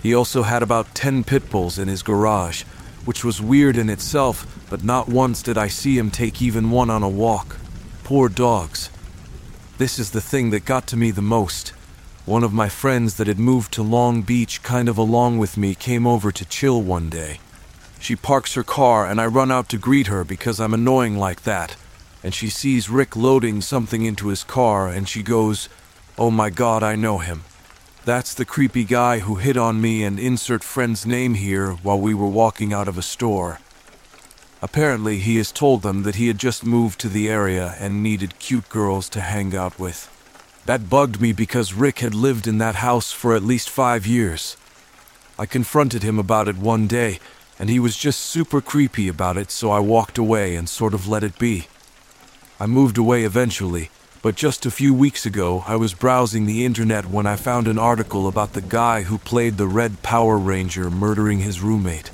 He 0.00 0.14
also 0.14 0.44
had 0.44 0.62
about 0.62 0.94
10 0.94 1.24
pit 1.24 1.50
bulls 1.50 1.76
in 1.76 1.88
his 1.88 2.04
garage, 2.04 2.62
which 3.04 3.24
was 3.24 3.42
weird 3.42 3.76
in 3.76 3.90
itself, 3.90 4.64
but 4.70 4.84
not 4.84 5.08
once 5.08 5.42
did 5.42 5.58
I 5.58 5.66
see 5.66 5.98
him 5.98 6.08
take 6.08 6.40
even 6.40 6.70
one 6.70 6.88
on 6.88 7.02
a 7.02 7.08
walk. 7.08 7.56
Poor 8.04 8.28
dogs. 8.28 8.90
This 9.78 9.98
is 9.98 10.12
the 10.12 10.20
thing 10.20 10.50
that 10.50 10.64
got 10.64 10.86
to 10.86 10.96
me 10.96 11.10
the 11.10 11.20
most. 11.20 11.70
One 12.26 12.44
of 12.44 12.52
my 12.52 12.68
friends 12.68 13.16
that 13.16 13.26
had 13.26 13.40
moved 13.40 13.72
to 13.72 13.82
Long 13.82 14.22
Beach 14.22 14.62
kind 14.62 14.88
of 14.88 14.96
along 14.96 15.38
with 15.38 15.56
me 15.56 15.74
came 15.74 16.06
over 16.06 16.30
to 16.30 16.44
chill 16.44 16.80
one 16.80 17.10
day. 17.10 17.40
She 17.98 18.14
parks 18.14 18.54
her 18.54 18.62
car, 18.62 19.04
and 19.04 19.20
I 19.20 19.26
run 19.26 19.50
out 19.50 19.68
to 19.70 19.78
greet 19.78 20.06
her 20.06 20.22
because 20.22 20.60
I'm 20.60 20.74
annoying 20.74 21.18
like 21.18 21.42
that. 21.42 21.74
And 22.22 22.32
she 22.32 22.50
sees 22.50 22.88
Rick 22.88 23.16
loading 23.16 23.60
something 23.60 24.04
into 24.04 24.28
his 24.28 24.44
car, 24.44 24.86
and 24.86 25.08
she 25.08 25.24
goes, 25.24 25.68
Oh 26.18 26.30
my 26.30 26.48
god, 26.48 26.82
I 26.82 26.96
know 26.96 27.18
him. 27.18 27.42
That's 28.06 28.32
the 28.32 28.46
creepy 28.46 28.84
guy 28.84 29.18
who 29.18 29.34
hit 29.34 29.58
on 29.58 29.82
me 29.82 30.02
and 30.02 30.18
insert 30.18 30.64
friend's 30.64 31.04
name 31.04 31.34
here 31.34 31.72
while 31.72 32.00
we 32.00 32.14
were 32.14 32.26
walking 32.26 32.72
out 32.72 32.88
of 32.88 32.96
a 32.96 33.02
store. 33.02 33.60
Apparently, 34.62 35.18
he 35.18 35.36
has 35.36 35.52
told 35.52 35.82
them 35.82 36.04
that 36.04 36.14
he 36.14 36.28
had 36.28 36.38
just 36.38 36.64
moved 36.64 36.98
to 37.00 37.10
the 37.10 37.28
area 37.28 37.74
and 37.78 38.02
needed 38.02 38.38
cute 38.38 38.70
girls 38.70 39.10
to 39.10 39.20
hang 39.20 39.54
out 39.54 39.78
with. 39.78 40.10
That 40.64 40.88
bugged 40.88 41.20
me 41.20 41.34
because 41.34 41.74
Rick 41.74 41.98
had 41.98 42.14
lived 42.14 42.46
in 42.46 42.56
that 42.58 42.76
house 42.76 43.12
for 43.12 43.36
at 43.36 43.42
least 43.42 43.68
five 43.68 44.06
years. 44.06 44.56
I 45.38 45.44
confronted 45.44 46.02
him 46.02 46.18
about 46.18 46.48
it 46.48 46.56
one 46.56 46.86
day, 46.86 47.20
and 47.58 47.68
he 47.68 47.78
was 47.78 47.94
just 47.94 48.20
super 48.20 48.62
creepy 48.62 49.06
about 49.06 49.36
it, 49.36 49.50
so 49.50 49.70
I 49.70 49.80
walked 49.80 50.16
away 50.16 50.56
and 50.56 50.66
sort 50.66 50.94
of 50.94 51.06
let 51.06 51.22
it 51.22 51.38
be. 51.38 51.66
I 52.58 52.64
moved 52.64 52.96
away 52.96 53.24
eventually, 53.24 53.90
but 54.26 54.34
just 54.34 54.66
a 54.66 54.72
few 54.72 54.92
weeks 54.92 55.24
ago 55.24 55.62
I 55.68 55.76
was 55.76 55.94
browsing 55.94 56.46
the 56.46 56.64
internet 56.64 57.06
when 57.06 57.28
I 57.28 57.36
found 57.36 57.68
an 57.68 57.78
article 57.78 58.26
about 58.26 58.54
the 58.54 58.60
guy 58.60 59.02
who 59.02 59.18
played 59.18 59.56
the 59.56 59.68
Red 59.68 60.02
Power 60.02 60.36
Ranger 60.36 60.90
murdering 60.90 61.38
his 61.38 61.60
roommate. 61.60 62.10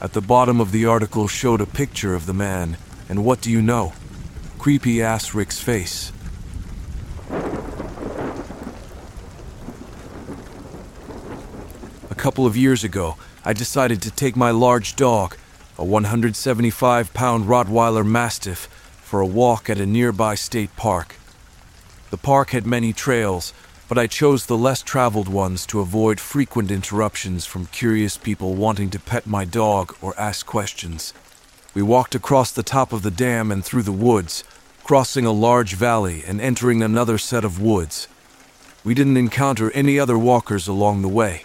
At 0.00 0.14
the 0.14 0.20
bottom 0.20 0.60
of 0.60 0.72
the 0.72 0.84
article 0.84 1.28
showed 1.28 1.60
a 1.60 1.64
picture 1.64 2.16
of 2.16 2.26
the 2.26 2.34
man, 2.34 2.76
and 3.08 3.24
what 3.24 3.40
do 3.40 3.52
you 3.52 3.62
know? 3.62 3.92
Creepy 4.58 5.00
ass 5.00 5.32
Rick's 5.32 5.60
face. 5.60 6.10
A 12.10 12.16
couple 12.16 12.46
of 12.46 12.56
years 12.56 12.82
ago, 12.82 13.16
I 13.44 13.52
decided 13.52 14.02
to 14.02 14.10
take 14.10 14.34
my 14.34 14.50
large 14.50 14.96
dog, 14.96 15.36
a 15.78 15.84
175 15.84 17.14
pound 17.14 17.44
Rottweiler 17.44 18.04
Mastiff, 18.04 18.68
for 19.12 19.20
a 19.20 19.26
walk 19.26 19.68
at 19.68 19.78
a 19.78 19.84
nearby 19.84 20.34
state 20.34 20.74
park. 20.74 21.16
The 22.08 22.16
park 22.16 22.52
had 22.52 22.64
many 22.66 22.94
trails, 22.94 23.52
but 23.86 23.98
I 23.98 24.06
chose 24.06 24.46
the 24.46 24.56
less 24.56 24.80
traveled 24.80 25.28
ones 25.28 25.66
to 25.66 25.80
avoid 25.80 26.18
frequent 26.18 26.70
interruptions 26.70 27.44
from 27.44 27.66
curious 27.66 28.16
people 28.16 28.54
wanting 28.54 28.88
to 28.88 28.98
pet 28.98 29.26
my 29.26 29.44
dog 29.44 29.94
or 30.00 30.18
ask 30.18 30.46
questions. 30.46 31.12
We 31.74 31.82
walked 31.82 32.14
across 32.14 32.52
the 32.52 32.62
top 32.62 32.90
of 32.90 33.02
the 33.02 33.10
dam 33.10 33.52
and 33.52 33.62
through 33.62 33.82
the 33.82 33.92
woods, 33.92 34.44
crossing 34.82 35.26
a 35.26 35.30
large 35.30 35.74
valley 35.74 36.24
and 36.26 36.40
entering 36.40 36.82
another 36.82 37.18
set 37.18 37.44
of 37.44 37.60
woods. 37.60 38.08
We 38.82 38.94
didn't 38.94 39.18
encounter 39.18 39.70
any 39.72 39.98
other 39.98 40.16
walkers 40.16 40.66
along 40.66 41.02
the 41.02 41.16
way. 41.20 41.44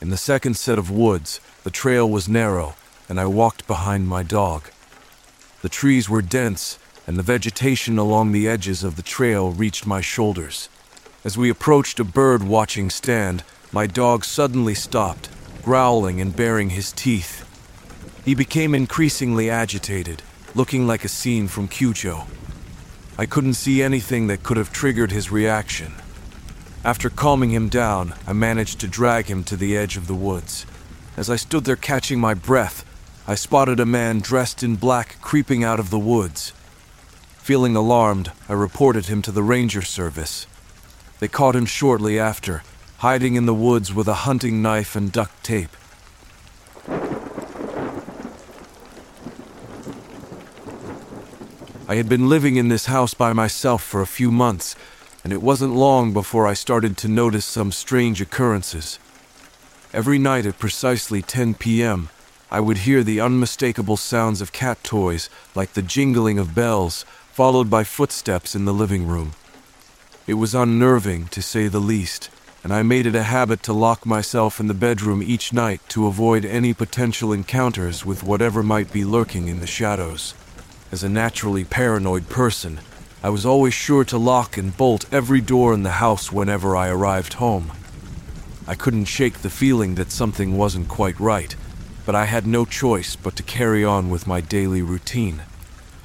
In 0.00 0.10
the 0.10 0.16
second 0.16 0.56
set 0.56 0.78
of 0.78 0.88
woods, 0.88 1.40
the 1.64 1.72
trail 1.72 2.08
was 2.08 2.28
narrow, 2.28 2.76
and 3.08 3.18
I 3.18 3.26
walked 3.26 3.66
behind 3.66 4.06
my 4.06 4.22
dog. 4.22 4.70
The 5.62 5.68
trees 5.68 6.08
were 6.08 6.22
dense, 6.22 6.78
and 7.06 7.16
the 7.16 7.22
vegetation 7.22 7.98
along 7.98 8.32
the 8.32 8.48
edges 8.48 8.82
of 8.82 8.96
the 8.96 9.02
trail 9.02 9.52
reached 9.52 9.86
my 9.86 10.00
shoulders. 10.00 10.68
As 11.24 11.36
we 11.36 11.50
approached 11.50 12.00
a 12.00 12.04
bird 12.04 12.42
watching 12.42 12.88
stand, 12.88 13.44
my 13.72 13.86
dog 13.86 14.24
suddenly 14.24 14.74
stopped, 14.74 15.28
growling 15.62 16.20
and 16.20 16.34
baring 16.34 16.70
his 16.70 16.92
teeth. 16.92 17.46
He 18.24 18.34
became 18.34 18.74
increasingly 18.74 19.50
agitated, 19.50 20.22
looking 20.54 20.86
like 20.86 21.04
a 21.04 21.08
scene 21.08 21.46
from 21.46 21.68
Cujo. 21.68 22.26
I 23.18 23.26
couldn't 23.26 23.54
see 23.54 23.82
anything 23.82 24.28
that 24.28 24.42
could 24.42 24.56
have 24.56 24.72
triggered 24.72 25.12
his 25.12 25.30
reaction. 25.30 25.92
After 26.82 27.10
calming 27.10 27.50
him 27.50 27.68
down, 27.68 28.14
I 28.26 28.32
managed 28.32 28.80
to 28.80 28.88
drag 28.88 29.26
him 29.26 29.44
to 29.44 29.56
the 29.56 29.76
edge 29.76 29.98
of 29.98 30.06
the 30.06 30.14
woods. 30.14 30.64
As 31.18 31.28
I 31.28 31.36
stood 31.36 31.64
there 31.64 31.76
catching 31.76 32.18
my 32.18 32.32
breath, 32.32 32.86
I 33.26 33.34
spotted 33.34 33.78
a 33.78 33.86
man 33.86 34.20
dressed 34.20 34.62
in 34.62 34.76
black 34.76 35.16
creeping 35.20 35.62
out 35.62 35.78
of 35.78 35.90
the 35.90 35.98
woods. 35.98 36.52
Feeling 37.38 37.76
alarmed, 37.76 38.32
I 38.48 38.54
reported 38.54 39.06
him 39.06 39.22
to 39.22 39.32
the 39.32 39.42
ranger 39.42 39.82
service. 39.82 40.46
They 41.20 41.28
caught 41.28 41.54
him 41.54 41.66
shortly 41.66 42.18
after, 42.18 42.62
hiding 42.98 43.34
in 43.34 43.46
the 43.46 43.54
woods 43.54 43.92
with 43.94 44.08
a 44.08 44.24
hunting 44.26 44.62
knife 44.62 44.96
and 44.96 45.12
duct 45.12 45.44
tape. 45.44 45.76
I 51.88 51.96
had 51.96 52.08
been 52.08 52.28
living 52.28 52.56
in 52.56 52.68
this 52.68 52.86
house 52.86 53.14
by 53.14 53.32
myself 53.32 53.82
for 53.82 54.00
a 54.00 54.06
few 54.06 54.30
months, 54.30 54.76
and 55.24 55.32
it 55.32 55.42
wasn't 55.42 55.74
long 55.74 56.12
before 56.12 56.46
I 56.46 56.54
started 56.54 56.96
to 56.98 57.08
notice 57.08 57.44
some 57.44 57.72
strange 57.72 58.20
occurrences. 58.20 58.98
Every 59.92 60.18
night 60.18 60.46
at 60.46 60.58
precisely 60.58 61.20
10 61.20 61.54
p.m., 61.54 62.08
I 62.52 62.58
would 62.58 62.78
hear 62.78 63.04
the 63.04 63.20
unmistakable 63.20 63.96
sounds 63.96 64.40
of 64.40 64.52
cat 64.52 64.82
toys, 64.82 65.30
like 65.54 65.74
the 65.74 65.82
jingling 65.82 66.38
of 66.38 66.54
bells, 66.54 67.04
followed 67.32 67.70
by 67.70 67.84
footsteps 67.84 68.56
in 68.56 68.64
the 68.64 68.74
living 68.74 69.06
room. 69.06 69.32
It 70.26 70.34
was 70.34 70.54
unnerving, 70.54 71.28
to 71.28 71.42
say 71.42 71.68
the 71.68 71.78
least, 71.78 72.28
and 72.64 72.72
I 72.72 72.82
made 72.82 73.06
it 73.06 73.14
a 73.14 73.22
habit 73.22 73.62
to 73.64 73.72
lock 73.72 74.04
myself 74.04 74.58
in 74.58 74.66
the 74.66 74.74
bedroom 74.74 75.22
each 75.22 75.52
night 75.52 75.80
to 75.90 76.08
avoid 76.08 76.44
any 76.44 76.74
potential 76.74 77.32
encounters 77.32 78.04
with 78.04 78.24
whatever 78.24 78.62
might 78.62 78.92
be 78.92 79.04
lurking 79.04 79.46
in 79.46 79.60
the 79.60 79.66
shadows. 79.66 80.34
As 80.90 81.04
a 81.04 81.08
naturally 81.08 81.64
paranoid 81.64 82.28
person, 82.28 82.80
I 83.22 83.30
was 83.30 83.46
always 83.46 83.74
sure 83.74 84.04
to 84.06 84.18
lock 84.18 84.56
and 84.56 84.76
bolt 84.76 85.06
every 85.12 85.40
door 85.40 85.72
in 85.72 85.84
the 85.84 86.00
house 86.02 86.32
whenever 86.32 86.76
I 86.76 86.88
arrived 86.88 87.34
home. 87.34 87.70
I 88.66 88.74
couldn't 88.74 89.04
shake 89.04 89.38
the 89.38 89.50
feeling 89.50 89.94
that 89.94 90.10
something 90.10 90.56
wasn't 90.56 90.88
quite 90.88 91.18
right, 91.20 91.54
but 92.10 92.16
I 92.16 92.24
had 92.24 92.44
no 92.44 92.64
choice 92.64 93.14
but 93.14 93.36
to 93.36 93.44
carry 93.44 93.84
on 93.84 94.10
with 94.10 94.26
my 94.26 94.40
daily 94.40 94.82
routine. 94.82 95.42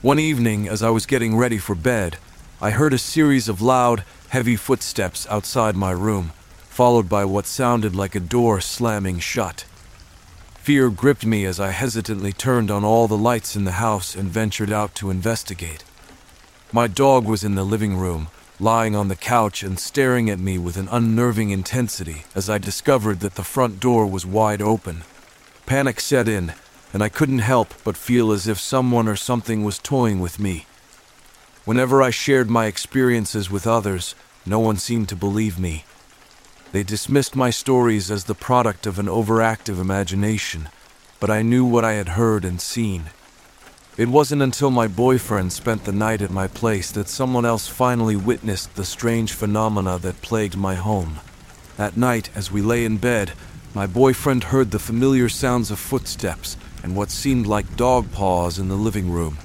One 0.03 0.19
evening, 0.19 0.67
as 0.67 0.83
I 0.83 0.91
was 0.91 1.07
getting 1.07 1.35
ready 1.35 1.57
for 1.57 1.73
bed, 1.73 2.17
I 2.61 2.69
heard 2.69 2.93
a 2.93 2.99
series 2.99 3.49
of 3.49 3.59
loud, 3.59 4.03
heavy 4.29 4.55
footsteps 4.55 5.25
outside 5.31 5.75
my 5.75 5.89
room, 5.89 6.31
followed 6.69 7.09
by 7.09 7.25
what 7.25 7.47
sounded 7.47 7.95
like 7.95 8.13
a 8.13 8.19
door 8.19 8.61
slamming 8.61 9.17
shut. 9.17 9.65
Fear 10.57 10.91
gripped 10.91 11.25
me 11.25 11.43
as 11.43 11.59
I 11.59 11.71
hesitantly 11.71 12.33
turned 12.33 12.69
on 12.69 12.85
all 12.85 13.07
the 13.07 13.17
lights 13.17 13.55
in 13.55 13.63
the 13.63 13.81
house 13.81 14.13
and 14.13 14.29
ventured 14.29 14.71
out 14.71 14.93
to 14.97 15.09
investigate. 15.09 15.83
My 16.71 16.85
dog 16.85 17.25
was 17.25 17.43
in 17.43 17.55
the 17.55 17.63
living 17.63 17.97
room, 17.97 18.27
lying 18.59 18.95
on 18.95 19.07
the 19.07 19.15
couch 19.15 19.63
and 19.63 19.79
staring 19.79 20.29
at 20.29 20.37
me 20.37 20.59
with 20.59 20.77
an 20.77 20.87
unnerving 20.91 21.49
intensity 21.49 22.25
as 22.35 22.47
I 22.47 22.59
discovered 22.59 23.21
that 23.21 23.33
the 23.33 23.43
front 23.43 23.79
door 23.79 24.05
was 24.05 24.23
wide 24.23 24.61
open. 24.61 25.01
Panic 25.65 25.99
set 25.99 26.27
in, 26.27 26.53
and 26.93 27.01
I 27.01 27.09
couldn't 27.09 27.39
help 27.39 27.73
but 27.83 27.97
feel 27.97 28.31
as 28.31 28.47
if 28.47 28.59
someone 28.59 29.07
or 29.07 29.15
something 29.15 29.63
was 29.63 29.79
toying 29.79 30.19
with 30.19 30.39
me. 30.39 30.65
Whenever 31.65 32.03
I 32.03 32.11
shared 32.11 32.49
my 32.49 32.67
experiences 32.67 33.49
with 33.49 33.65
others, 33.65 34.13
no 34.45 34.59
one 34.59 34.77
seemed 34.77 35.09
to 35.09 35.15
believe 35.15 35.57
me. 35.57 35.85
They 36.71 36.83
dismissed 36.83 37.35
my 37.35 37.49
stories 37.49 38.11
as 38.11 38.25
the 38.25 38.35
product 38.35 38.85
of 38.85 38.99
an 38.99 39.07
overactive 39.07 39.79
imagination, 39.79 40.69
but 41.19 41.31
I 41.31 41.41
knew 41.41 41.65
what 41.65 41.83
I 41.83 41.93
had 41.93 42.09
heard 42.09 42.45
and 42.45 42.61
seen. 42.61 43.05
It 43.97 44.09
wasn't 44.09 44.43
until 44.43 44.69
my 44.69 44.87
boyfriend 44.87 45.53
spent 45.53 45.85
the 45.85 45.91
night 45.91 46.21
at 46.21 46.29
my 46.29 46.47
place 46.47 46.91
that 46.91 47.07
someone 47.07 47.45
else 47.45 47.67
finally 47.67 48.15
witnessed 48.15 48.75
the 48.75 48.85
strange 48.85 49.33
phenomena 49.33 49.97
that 49.99 50.21
plagued 50.21 50.57
my 50.57 50.75
home. 50.75 51.19
That 51.77 51.97
night, 51.97 52.29
as 52.35 52.51
we 52.51 52.61
lay 52.61 52.85
in 52.85 52.97
bed, 52.97 53.31
my 53.75 53.85
boyfriend 53.85 54.45
heard 54.45 54.71
the 54.71 54.79
familiar 54.79 55.27
sounds 55.27 55.69
of 55.69 55.77
footsteps 55.77 56.55
and 56.81 56.95
what 56.95 57.11
seemed 57.11 57.45
like 57.45 57.75
dog 57.75 58.09
paws 58.13 58.57
in 58.57 58.69
the 58.69 58.75
living 58.75 59.11
room. 59.11 59.37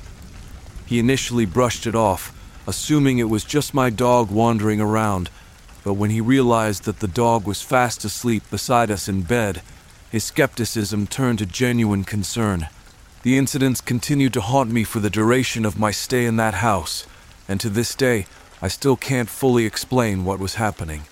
He 0.86 1.00
initially 1.00 1.46
brushed 1.46 1.84
it 1.84 1.96
off, 1.96 2.32
assuming 2.64 3.18
it 3.18 3.28
was 3.28 3.42
just 3.42 3.74
my 3.74 3.90
dog 3.90 4.30
wandering 4.30 4.80
around, 4.80 5.30
but 5.82 5.94
when 5.94 6.10
he 6.10 6.20
realized 6.20 6.84
that 6.84 7.00
the 7.00 7.08
dog 7.08 7.44
was 7.44 7.60
fast 7.60 8.04
asleep 8.04 8.44
beside 8.52 8.88
us 8.88 9.08
in 9.08 9.22
bed, 9.22 9.62
his 10.12 10.22
skepticism 10.22 11.08
turned 11.08 11.40
to 11.40 11.46
genuine 11.46 12.04
concern. 12.04 12.68
The 13.24 13.36
incidents 13.36 13.80
continued 13.80 14.32
to 14.34 14.40
haunt 14.40 14.70
me 14.70 14.84
for 14.84 15.00
the 15.00 15.10
duration 15.10 15.64
of 15.64 15.78
my 15.78 15.90
stay 15.90 16.24
in 16.24 16.36
that 16.36 16.54
house, 16.54 17.04
and 17.48 17.58
to 17.60 17.68
this 17.68 17.96
day, 17.96 18.26
I 18.62 18.68
still 18.68 18.96
can't 18.96 19.28
fully 19.28 19.66
explain 19.66 20.24
what 20.24 20.38
was 20.38 20.54
happening. 20.54 21.02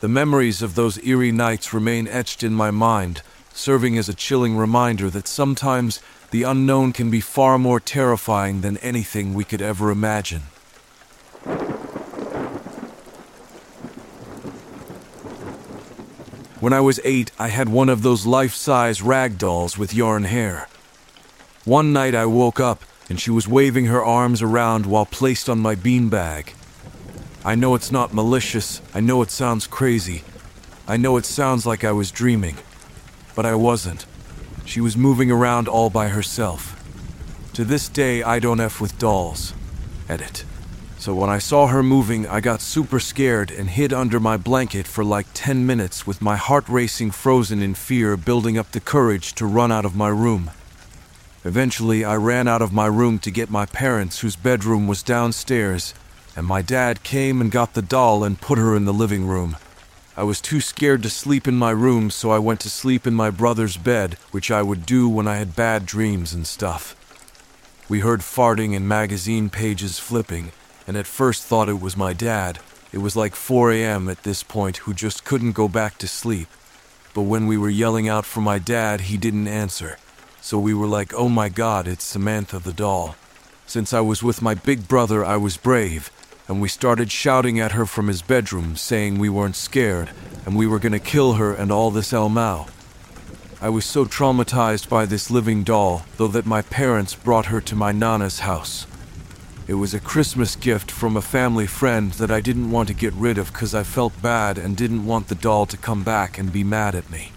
The 0.00 0.08
memories 0.08 0.62
of 0.62 0.76
those 0.76 1.04
eerie 1.04 1.32
nights 1.32 1.74
remain 1.74 2.06
etched 2.06 2.44
in 2.44 2.54
my 2.54 2.70
mind, 2.70 3.22
serving 3.52 3.98
as 3.98 4.08
a 4.08 4.14
chilling 4.14 4.56
reminder 4.56 5.10
that 5.10 5.26
sometimes 5.26 6.00
the 6.30 6.44
unknown 6.44 6.92
can 6.92 7.10
be 7.10 7.20
far 7.20 7.58
more 7.58 7.80
terrifying 7.80 8.60
than 8.60 8.76
anything 8.76 9.34
we 9.34 9.42
could 9.42 9.60
ever 9.60 9.90
imagine. 9.90 10.42
When 16.60 16.72
I 16.72 16.80
was 16.80 17.00
eight, 17.02 17.32
I 17.36 17.48
had 17.48 17.68
one 17.68 17.88
of 17.88 18.02
those 18.02 18.24
life 18.24 18.54
size 18.54 19.02
rag 19.02 19.36
dolls 19.36 19.76
with 19.76 19.94
yarn 19.94 20.24
hair. 20.24 20.68
One 21.64 21.92
night 21.92 22.14
I 22.14 22.26
woke 22.26 22.60
up 22.60 22.84
and 23.08 23.20
she 23.20 23.32
was 23.32 23.48
waving 23.48 23.86
her 23.86 24.04
arms 24.04 24.42
around 24.42 24.86
while 24.86 25.06
placed 25.06 25.48
on 25.48 25.58
my 25.58 25.74
beanbag. 25.74 26.52
I 27.48 27.54
know 27.54 27.74
it's 27.74 27.90
not 27.90 28.12
malicious. 28.12 28.82
I 28.92 29.00
know 29.00 29.22
it 29.22 29.30
sounds 29.30 29.66
crazy. 29.66 30.22
I 30.86 30.98
know 30.98 31.16
it 31.16 31.24
sounds 31.24 31.64
like 31.64 31.82
I 31.82 31.92
was 31.92 32.10
dreaming. 32.10 32.56
But 33.34 33.46
I 33.46 33.54
wasn't. 33.54 34.04
She 34.66 34.82
was 34.82 34.98
moving 34.98 35.30
around 35.30 35.66
all 35.66 35.88
by 35.88 36.08
herself. 36.08 36.76
To 37.54 37.64
this 37.64 37.88
day, 37.88 38.22
I 38.22 38.38
don't 38.38 38.60
F 38.60 38.82
with 38.82 38.98
dolls. 38.98 39.54
Edit. 40.10 40.44
So 40.98 41.14
when 41.14 41.30
I 41.30 41.38
saw 41.38 41.68
her 41.68 41.82
moving, 41.82 42.26
I 42.26 42.40
got 42.40 42.60
super 42.60 43.00
scared 43.00 43.50
and 43.50 43.70
hid 43.70 43.94
under 43.94 44.20
my 44.20 44.36
blanket 44.36 44.86
for 44.86 45.02
like 45.02 45.28
10 45.32 45.64
minutes 45.64 46.06
with 46.06 46.20
my 46.20 46.36
heart 46.36 46.68
racing, 46.68 47.12
frozen 47.12 47.62
in 47.62 47.72
fear, 47.72 48.18
building 48.18 48.58
up 48.58 48.72
the 48.72 48.80
courage 48.80 49.32
to 49.36 49.46
run 49.46 49.72
out 49.72 49.86
of 49.86 49.96
my 49.96 50.10
room. 50.10 50.50
Eventually, 51.46 52.04
I 52.04 52.16
ran 52.16 52.46
out 52.46 52.60
of 52.60 52.74
my 52.74 52.88
room 52.88 53.18
to 53.20 53.30
get 53.30 53.48
my 53.48 53.64
parents, 53.64 54.20
whose 54.20 54.36
bedroom 54.36 54.86
was 54.86 55.02
downstairs, 55.02 55.94
and 56.38 56.46
my 56.46 56.62
dad 56.62 57.02
came 57.02 57.40
and 57.40 57.50
got 57.50 57.74
the 57.74 57.82
doll 57.82 58.22
and 58.22 58.40
put 58.40 58.58
her 58.58 58.76
in 58.76 58.84
the 58.84 58.92
living 58.92 59.26
room. 59.26 59.56
I 60.16 60.22
was 60.22 60.40
too 60.40 60.60
scared 60.60 61.02
to 61.02 61.10
sleep 61.10 61.48
in 61.48 61.56
my 61.56 61.72
room, 61.72 62.10
so 62.10 62.30
I 62.30 62.38
went 62.38 62.60
to 62.60 62.70
sleep 62.70 63.08
in 63.08 63.14
my 63.14 63.28
brother's 63.28 63.76
bed, 63.76 64.14
which 64.30 64.48
I 64.48 64.62
would 64.62 64.86
do 64.86 65.08
when 65.08 65.26
I 65.26 65.38
had 65.38 65.56
bad 65.56 65.84
dreams 65.84 66.32
and 66.32 66.46
stuff. 66.46 66.94
We 67.88 68.00
heard 68.00 68.20
farting 68.20 68.76
and 68.76 68.86
magazine 68.86 69.50
pages 69.50 69.98
flipping, 69.98 70.52
and 70.86 70.96
at 70.96 71.08
first 71.08 71.42
thought 71.42 71.68
it 71.68 71.80
was 71.80 71.96
my 71.96 72.12
dad. 72.12 72.60
It 72.92 72.98
was 72.98 73.16
like 73.16 73.34
4 73.34 73.72
a.m. 73.72 74.08
at 74.08 74.22
this 74.22 74.44
point, 74.44 74.76
who 74.76 74.94
just 74.94 75.24
couldn't 75.24 75.58
go 75.58 75.66
back 75.66 75.98
to 75.98 76.06
sleep. 76.06 76.46
But 77.14 77.22
when 77.22 77.48
we 77.48 77.58
were 77.58 77.68
yelling 77.68 78.08
out 78.08 78.24
for 78.24 78.40
my 78.40 78.60
dad, 78.60 79.00
he 79.00 79.16
didn't 79.16 79.48
answer. 79.48 79.98
So 80.40 80.56
we 80.56 80.72
were 80.72 80.86
like, 80.86 81.12
oh 81.14 81.28
my 81.28 81.48
god, 81.48 81.88
it's 81.88 82.04
Samantha 82.04 82.60
the 82.60 82.72
doll. 82.72 83.16
Since 83.66 83.92
I 83.92 84.00
was 84.00 84.22
with 84.22 84.40
my 84.40 84.54
big 84.54 84.86
brother, 84.86 85.24
I 85.24 85.36
was 85.36 85.56
brave 85.56 86.12
and 86.48 86.60
we 86.60 86.68
started 86.68 87.12
shouting 87.12 87.60
at 87.60 87.72
her 87.72 87.84
from 87.84 88.08
his 88.08 88.22
bedroom, 88.22 88.74
saying 88.74 89.18
we 89.18 89.28
weren't 89.28 89.54
scared 89.54 90.10
and 90.46 90.56
we 90.56 90.66
were 90.66 90.78
gonna 90.78 90.98
kill 90.98 91.34
her 91.34 91.52
and 91.52 91.70
all 91.70 91.90
this 91.90 92.12
LMAO. 92.12 92.68
I 93.60 93.68
was 93.68 93.84
so 93.84 94.04
traumatized 94.04 94.88
by 94.88 95.04
this 95.04 95.30
living 95.30 95.62
doll, 95.62 96.06
though, 96.16 96.28
that 96.28 96.46
my 96.46 96.62
parents 96.62 97.14
brought 97.14 97.46
her 97.46 97.60
to 97.60 97.76
my 97.76 97.92
Nana's 97.92 98.38
house. 98.40 98.86
It 99.66 99.74
was 99.74 99.92
a 99.92 100.00
Christmas 100.00 100.56
gift 100.56 100.90
from 100.90 101.16
a 101.16 101.20
family 101.20 101.66
friend 101.66 102.12
that 102.12 102.30
I 102.30 102.40
didn't 102.40 102.70
want 102.70 102.88
to 102.88 102.94
get 102.94 103.12
rid 103.12 103.36
of 103.36 103.52
because 103.52 103.74
I 103.74 103.82
felt 103.82 104.22
bad 104.22 104.56
and 104.56 104.76
didn't 104.76 105.04
want 105.04 105.28
the 105.28 105.34
doll 105.34 105.66
to 105.66 105.76
come 105.76 106.04
back 106.04 106.38
and 106.38 106.50
be 106.50 106.64
mad 106.64 106.94
at 106.94 107.10
me. 107.10 107.32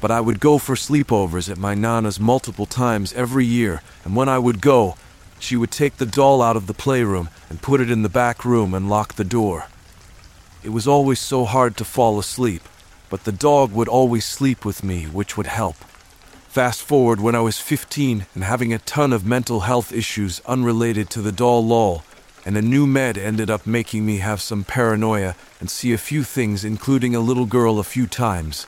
But 0.00 0.10
I 0.10 0.20
would 0.20 0.40
go 0.40 0.58
for 0.58 0.74
sleepovers 0.74 1.48
at 1.48 1.58
my 1.58 1.74
Nana's 1.74 2.18
multiple 2.18 2.66
times 2.66 3.12
every 3.12 3.44
year, 3.44 3.82
and 4.04 4.16
when 4.16 4.28
I 4.28 4.38
would 4.38 4.60
go, 4.60 4.96
she 5.38 5.56
would 5.56 5.70
take 5.70 5.96
the 5.96 6.06
doll 6.06 6.42
out 6.42 6.56
of 6.56 6.66
the 6.66 6.74
playroom 6.74 7.28
and 7.48 7.62
put 7.62 7.80
it 7.80 7.90
in 7.90 8.02
the 8.02 8.08
back 8.08 8.44
room 8.44 8.74
and 8.74 8.88
lock 8.88 9.14
the 9.14 9.24
door. 9.24 9.66
It 10.62 10.70
was 10.70 10.88
always 10.88 11.20
so 11.20 11.44
hard 11.44 11.76
to 11.76 11.84
fall 11.84 12.18
asleep, 12.18 12.62
but 13.10 13.24
the 13.24 13.32
dog 13.32 13.72
would 13.72 13.88
always 13.88 14.24
sleep 14.24 14.64
with 14.64 14.82
me, 14.82 15.04
which 15.04 15.36
would 15.36 15.46
help. 15.46 15.76
Fast 16.48 16.82
forward 16.82 17.20
when 17.20 17.34
I 17.34 17.40
was 17.40 17.60
15 17.60 18.26
and 18.34 18.44
having 18.44 18.72
a 18.72 18.78
ton 18.78 19.12
of 19.12 19.24
mental 19.24 19.60
health 19.60 19.92
issues 19.92 20.40
unrelated 20.46 21.08
to 21.10 21.22
the 21.22 21.32
doll 21.32 21.64
lol, 21.64 22.02
and 22.44 22.56
a 22.56 22.62
new 22.62 22.86
med 22.86 23.16
ended 23.16 23.50
up 23.50 23.66
making 23.66 24.04
me 24.04 24.18
have 24.18 24.40
some 24.40 24.64
paranoia 24.64 25.36
and 25.60 25.70
see 25.70 25.92
a 25.92 25.98
few 25.98 26.24
things, 26.24 26.64
including 26.64 27.14
a 27.14 27.20
little 27.20 27.46
girl 27.46 27.78
a 27.78 27.84
few 27.84 28.06
times. 28.06 28.66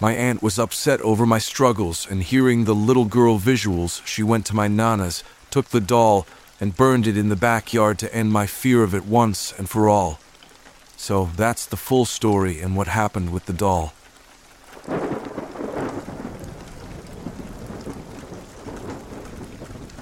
My 0.00 0.12
aunt 0.14 0.42
was 0.42 0.58
upset 0.58 1.00
over 1.02 1.24
my 1.24 1.38
struggles, 1.38 2.06
and 2.10 2.22
hearing 2.22 2.64
the 2.64 2.74
little 2.74 3.04
girl 3.04 3.38
visuals, 3.38 4.04
she 4.06 4.22
went 4.22 4.46
to 4.46 4.56
my 4.56 4.66
nana's 4.66 5.22
took 5.50 5.68
the 5.70 5.80
doll, 5.80 6.26
and 6.60 6.76
burned 6.76 7.06
it 7.06 7.16
in 7.16 7.30
the 7.30 7.36
backyard 7.36 7.98
to 7.98 8.14
end 8.14 8.32
my 8.32 8.46
fear 8.46 8.82
of 8.82 8.94
it 8.94 9.06
once 9.06 9.52
and 9.56 9.68
for 9.68 9.88
all. 9.88 10.18
So 10.96 11.30
that's 11.36 11.64
the 11.64 11.78
full 11.78 12.04
story 12.04 12.60
and 12.60 12.76
what 12.76 12.86
happened 12.88 13.32
with 13.32 13.46
the 13.46 13.54
doll. 13.54 13.94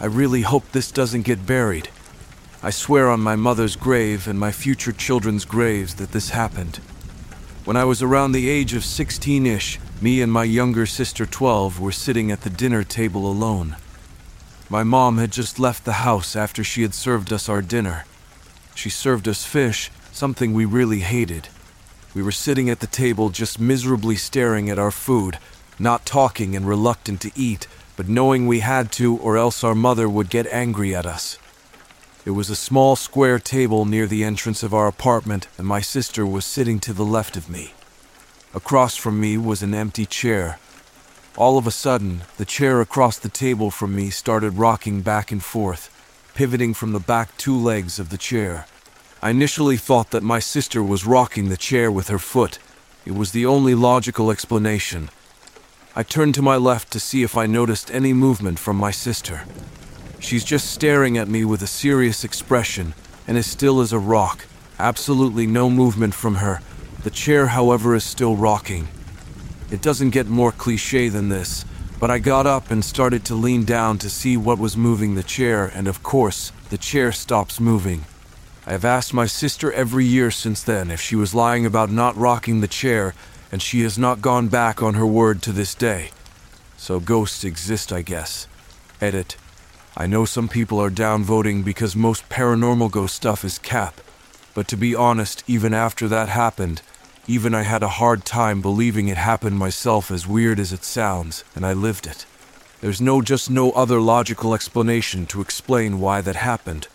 I 0.01 0.07
really 0.07 0.43
hope 0.43 0.71
this 0.73 0.91
doesn't 0.91 1.23
get 1.23 1.47
buried. 1.47 1.89
I 2.63 2.71
swear 2.71 3.09
on 3.09 3.21
my 3.21 3.37
mother's 3.37 3.77
grave 3.77 4.27
and 4.27 4.39
my 4.39 4.51
future 4.51 4.93
children's 4.93 5.45
graves 5.45 5.95
that 5.97 6.11
this 6.11 6.31
happened. 6.31 6.77
When 7.65 7.77
I 7.77 7.85
was 7.85 8.03
around 8.03 8.33
the 8.33 8.49
age 8.49 8.75
of 8.75 8.85
16 8.85 9.47
ish, 9.47 9.79
me 10.01 10.21
and 10.23 10.33
my 10.33 10.45
younger 10.45 10.87
sister 10.87 11.27
12 11.27 11.79
were 11.79 11.93
sitting 11.93 12.33
at 12.33 12.41
the 12.41 12.51
dinner 12.51 12.83
table 12.83 13.31
alone. 13.31 13.77
My 14.71 14.85
mom 14.85 15.17
had 15.17 15.33
just 15.33 15.59
left 15.59 15.87
the 15.87 16.05
house 16.05 16.37
after 16.37 16.63
she 16.63 16.83
had 16.83 16.93
served 16.93 17.33
us 17.33 17.49
our 17.49 17.63
dinner. 17.63 18.05
She 18.75 18.91
served 18.91 19.27
us 19.27 19.45
fish, 19.45 19.91
something 20.13 20.53
we 20.53 20.67
really 20.67 21.01
hated. 21.01 21.49
We 22.15 22.23
were 22.23 22.33
sitting 22.33 22.69
at 22.69 22.81
the 22.81 22.87
table 22.87 23.31
just 23.31 23.59
miserably 23.59 24.17
staring 24.17 24.69
at 24.69 24.79
our 24.79 24.91
food, 24.91 25.39
not 25.79 26.05
talking 26.05 26.55
and 26.55 26.69
reluctant 26.69 27.23
to 27.23 27.33
eat, 27.35 27.67
but 27.97 28.09
knowing 28.09 28.47
we 28.47 28.61
had 28.61 28.93
to 28.93 29.17
or 29.17 29.39
else 29.39 29.65
our 29.65 29.75
mother 29.75 30.07
would 30.07 30.29
get 30.29 30.47
angry 30.49 30.95
at 30.95 31.07
us. 31.07 31.39
It 32.27 32.33
was 32.33 32.51
a 32.51 32.57
small 32.57 32.95
square 32.95 33.39
table 33.39 33.87
near 33.87 34.07
the 34.07 34.23
entrance 34.23 34.63
of 34.63 34.75
our 34.75 34.87
apartment, 34.87 35.49
and 35.57 35.67
my 35.67 35.81
sister 35.81 36.27
was 36.27 36.45
sitting 36.45 36.79
to 36.81 36.93
the 36.93 37.07
left 37.07 37.39
of 37.39 37.49
me. 37.49 37.73
Across 38.53 38.97
from 38.97 39.19
me 39.19 39.39
was 39.39 39.63
an 39.63 39.73
empty 39.73 40.05
chair, 40.05 40.59
all 41.39 41.57
of 41.57 41.69
a 41.69 41.71
sudden, 41.71 42.23
the 42.37 42.45
chair 42.45 42.81
across 42.81 43.17
the 43.17 43.29
table 43.29 43.71
from 43.71 43.95
me 43.95 44.11
started 44.11 44.59
rocking 44.59 45.03
back 45.03 45.31
and 45.31 45.41
forth, 45.41 45.89
pivoting 46.35 46.75
from 46.75 46.91
the 46.91 46.99
back 46.99 47.37
two 47.37 47.57
legs 47.57 48.01
of 48.01 48.11
the 48.11 48.19
chair. 48.19 48.67
I 49.23 49.31
initially 49.31 49.77
thought 49.77 50.11
that 50.11 50.25
my 50.25 50.41
sister 50.41 50.83
was 50.83 51.07
rocking 51.07 51.49
the 51.49 51.57
chair 51.57 51.93
with 51.93 52.09
her 52.09 52.19
foot. 52.19 52.59
It 53.07 53.15
was 53.15 53.31
the 53.31 53.47
only 53.47 53.77
logical 53.77 54.33
explanation. 54.33 55.11
I 55.95 56.03
turned 56.03 56.35
to 56.35 56.43
my 56.43 56.57
left 56.57 56.91
to 56.93 57.01
see 57.01 57.23
if 57.23 57.37
I 57.37 57.47
noticed 57.47 57.89
any 57.93 58.13
movement 58.13 58.59
from 58.59 58.77
my 58.77 58.91
sister. 58.91 59.45
She's 60.19 60.45
just 60.45 60.73
staring 60.73 61.17
at 61.17 61.29
me 61.29 61.45
with 61.45 61.63
a 61.63 61.69
serious 61.69 62.25
expression 62.25 62.95
and 63.29 63.39
as 63.39 63.47
still 63.47 63.81
as 63.81 63.93
a 63.93 64.01
rock. 64.01 64.45
Absolutely 64.81 65.47
no 65.47 65.71
movement 65.71 66.15
from 66.15 66.37
her. 66.37 66.63
The 67.05 67.11
chair, 67.11 67.47
however, 67.47 67.95
is 67.95 68.03
still 68.03 68.35
rocking. 68.35 68.89
It 69.71 69.83
doesn't 69.83 70.11
get 70.11 70.27
more 70.29 70.53
cliche 70.53 71.09
than 71.09 71.29
this, 71.29 71.65
but 72.01 72.11
I 72.11 72.19
got 72.19 72.47
up 72.47 72.71
and 72.71 72.85
started 72.85 73.25
to 73.27 73.35
lean 73.35 73.65
down 73.65 73.99
to 73.99 74.09
see 74.09 74.37
what 74.37 74.59
was 74.59 74.77
moving 74.77 75.15
the 75.15 75.23
chair, 75.23 75.71
and 75.75 75.87
of 75.87 76.03
course, 76.03 76.53
the 76.71 76.79
chair 76.79 77.13
stops 77.13 77.61
moving. 77.61 78.05
I 78.67 78.73
have 78.73 78.85
asked 78.85 79.13
my 79.13 79.27
sister 79.27 79.73
every 79.73 80.05
year 80.05 80.31
since 80.31 80.63
then 80.63 80.91
if 80.91 81.01
she 81.01 81.17
was 81.17 81.35
lying 81.35 81.67
about 81.67 81.91
not 81.91 82.17
rocking 82.17 82.61
the 82.61 82.69
chair, 82.69 83.15
and 83.51 83.61
she 83.61 83.83
has 83.83 83.99
not 83.99 84.23
gone 84.23 84.49
back 84.49 84.83
on 84.83 84.95
her 84.95 85.07
word 85.07 85.43
to 85.43 85.53
this 85.53 85.75
day. 85.75 86.11
So 86.77 87.01
ghosts 87.01 87.45
exist, 87.45 87.93
I 87.93 88.03
guess. 88.03 88.47
Edit. 89.01 89.37
I 89.97 90.07
know 90.07 90.25
some 90.25 90.49
people 90.49 90.81
are 90.81 90.91
downvoting 90.91 91.65
because 91.65 91.97
most 91.97 92.29
paranormal 92.29 92.91
ghost 92.91 93.17
stuff 93.17 93.45
is 93.45 93.59
cap, 93.59 94.01
but 94.55 94.69
to 94.69 94.77
be 94.77 94.95
honest, 94.95 95.43
even 95.47 95.75
after 95.75 96.07
that 96.09 96.29
happened, 96.29 96.83
even 97.29 97.55
I 97.55 97.63
had 97.63 97.83
a 97.83 97.89
hard 97.89 98.25
time 98.25 98.63
believing 98.63 99.09
it 99.09 99.19
happened 99.19 99.59
myself, 99.59 100.11
as 100.11 100.27
weird 100.27 100.59
as 100.59 100.73
it 100.73 100.83
sounds, 100.83 101.45
and 101.55 101.65
I 101.65 101.75
lived 101.75 102.07
it. 102.07 102.25
There's 102.81 103.03
no 103.03 103.21
just 103.21 103.51
no 103.51 103.71
other 103.73 104.01
logical 104.01 104.55
explanation 104.55 105.27
to 105.27 105.43
explain 105.43 106.01
why 106.01 106.23
that 106.23 106.37
happened. 106.37 106.89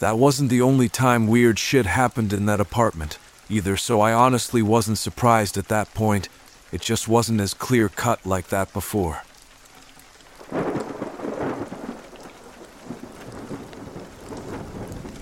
That 0.00 0.16
wasn't 0.16 0.48
the 0.48 0.62
only 0.62 0.88
time 0.88 1.26
weird 1.26 1.58
shit 1.58 1.84
happened 1.84 2.32
in 2.32 2.46
that 2.46 2.58
apartment, 2.58 3.18
either, 3.50 3.76
so 3.76 4.00
I 4.00 4.14
honestly 4.14 4.62
wasn't 4.62 4.96
surprised 4.96 5.58
at 5.58 5.68
that 5.68 5.92
point. 5.92 6.30
It 6.72 6.80
just 6.80 7.06
wasn't 7.06 7.42
as 7.42 7.52
clear 7.52 7.90
cut 7.90 8.24
like 8.24 8.48
that 8.48 8.72
before. 8.72 9.24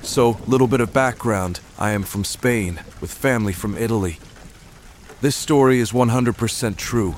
So, 0.03 0.39
little 0.47 0.69
bit 0.69 0.81
of 0.81 0.93
background 0.93 1.59
I 1.83 1.91
am 1.91 2.05
from 2.05 2.23
Spain, 2.23 2.79
with 3.01 3.13
family 3.13 3.53
from 3.53 3.77
Italy. 3.77 4.21
This 5.21 5.35
story 5.35 5.81
is 5.81 5.91
100% 5.91 6.77
true. 6.77 7.17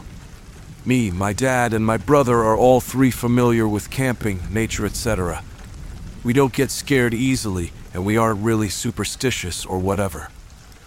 Me, 0.86 1.10
my 1.10 1.34
dad, 1.34 1.74
and 1.74 1.84
my 1.84 1.98
brother 1.98 2.38
are 2.38 2.56
all 2.56 2.80
three 2.80 3.10
familiar 3.10 3.68
with 3.68 3.90
camping, 3.90 4.40
nature, 4.50 4.86
etc. 4.86 5.44
We 6.24 6.32
don't 6.32 6.54
get 6.54 6.70
scared 6.70 7.12
easily, 7.12 7.72
and 7.92 8.06
we 8.06 8.16
aren't 8.16 8.42
really 8.42 8.70
superstitious 8.70 9.66
or 9.66 9.78
whatever. 9.78 10.30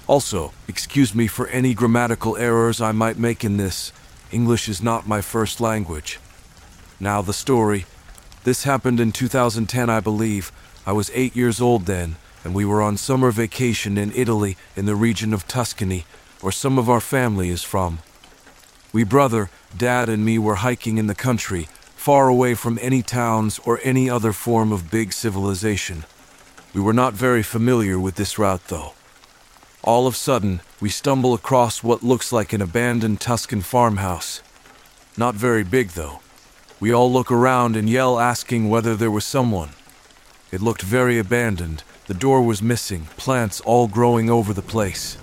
Also, 0.08 0.54
excuse 0.68 1.14
me 1.14 1.28
for 1.28 1.46
any 1.50 1.76
grammatical 1.76 2.36
errors 2.36 2.82
I 2.82 2.94
might 2.94 3.20
make 3.20 3.44
in 3.44 3.58
this. 3.58 3.94
English 4.32 4.68
is 4.68 4.82
not 4.82 5.08
my 5.08 5.22
first 5.22 5.62
language. 5.62 6.20
Now, 7.00 7.22
the 7.22 7.32
story. 7.32 7.86
This 8.44 8.64
happened 8.64 9.00
in 9.00 9.12
2010, 9.12 9.88
I 9.88 10.00
believe, 10.00 10.52
I 10.84 10.94
was 10.94 11.12
eight 11.14 11.36
years 11.36 11.62
old 11.62 11.86
then, 11.86 12.16
and 12.48 12.56
we 12.56 12.64
were 12.64 12.82
on 12.82 12.96
summer 12.96 13.30
vacation 13.30 13.98
in 13.98 14.10
Italy 14.16 14.56
in 14.78 14.86
the 14.86 14.96
region 14.96 15.34
of 15.34 15.50
Tuscany, 15.50 16.06
where 16.40 16.54
some 16.54 16.80
of 16.80 16.90
our 16.90 17.02
family 17.02 17.50
is 17.50 17.62
from. 17.62 18.00
We 18.94 19.04
brother, 19.04 19.50
dad, 19.78 20.08
and 20.08 20.24
me 20.24 20.40
were 20.40 20.56
hiking 20.56 20.98
in 20.98 21.08
the 21.08 21.14
country, 21.14 21.68
far 21.98 22.30
away 22.30 22.54
from 22.54 22.80
any 22.82 23.02
towns 23.02 23.60
or 23.66 23.82
any 23.84 24.10
other 24.10 24.32
form 24.32 24.72
of 24.72 24.90
big 24.90 25.12
civilization. 25.12 26.06
We 26.74 26.80
were 26.80 26.94
not 26.94 27.16
very 27.16 27.44
familiar 27.44 28.00
with 28.00 28.16
this 28.16 28.40
route, 28.40 28.66
though. 28.70 28.94
All 29.84 30.08
of 30.08 30.14
a 30.14 30.18
sudden, 30.18 30.62
we 30.80 30.88
stumble 30.88 31.34
across 31.34 31.84
what 31.84 32.02
looks 32.02 32.32
like 32.32 32.54
an 32.54 32.62
abandoned 32.62 33.20
Tuscan 33.20 33.60
farmhouse. 33.60 34.42
Not 35.18 35.36
very 35.36 35.66
big, 35.66 35.90
though. 35.90 36.22
We 36.80 36.94
all 36.94 37.12
look 37.12 37.30
around 37.30 37.76
and 37.76 37.90
yell 37.90 38.18
asking 38.18 38.70
whether 38.70 38.96
there 38.96 39.12
was 39.12 39.26
someone. 39.26 39.72
It 40.50 40.62
looked 40.62 40.82
very 40.82 41.20
abandoned. 41.20 41.84
The 42.08 42.14
door 42.14 42.42
was 42.42 42.62
missing, 42.62 43.06
plants 43.18 43.60
all 43.62 43.88
growing 43.88 44.30
over 44.30 44.54
the 44.54 44.62
place. 44.62 45.18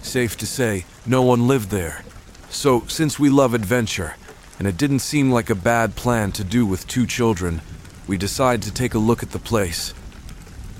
Safe 0.00 0.36
to 0.38 0.46
say, 0.46 0.84
no 1.04 1.22
one 1.22 1.48
lived 1.48 1.70
there. 1.70 2.04
So, 2.50 2.84
since 2.86 3.18
we 3.18 3.28
love 3.28 3.52
adventure, 3.52 4.14
and 4.58 4.68
it 4.68 4.76
didn't 4.76 5.00
seem 5.00 5.32
like 5.32 5.50
a 5.50 5.56
bad 5.56 5.96
plan 5.96 6.30
to 6.32 6.44
do 6.44 6.64
with 6.64 6.86
two 6.86 7.04
children, 7.04 7.62
we 8.06 8.16
decide 8.16 8.62
to 8.62 8.72
take 8.72 8.94
a 8.94 8.98
look 8.98 9.24
at 9.24 9.32
the 9.32 9.40
place. 9.40 9.92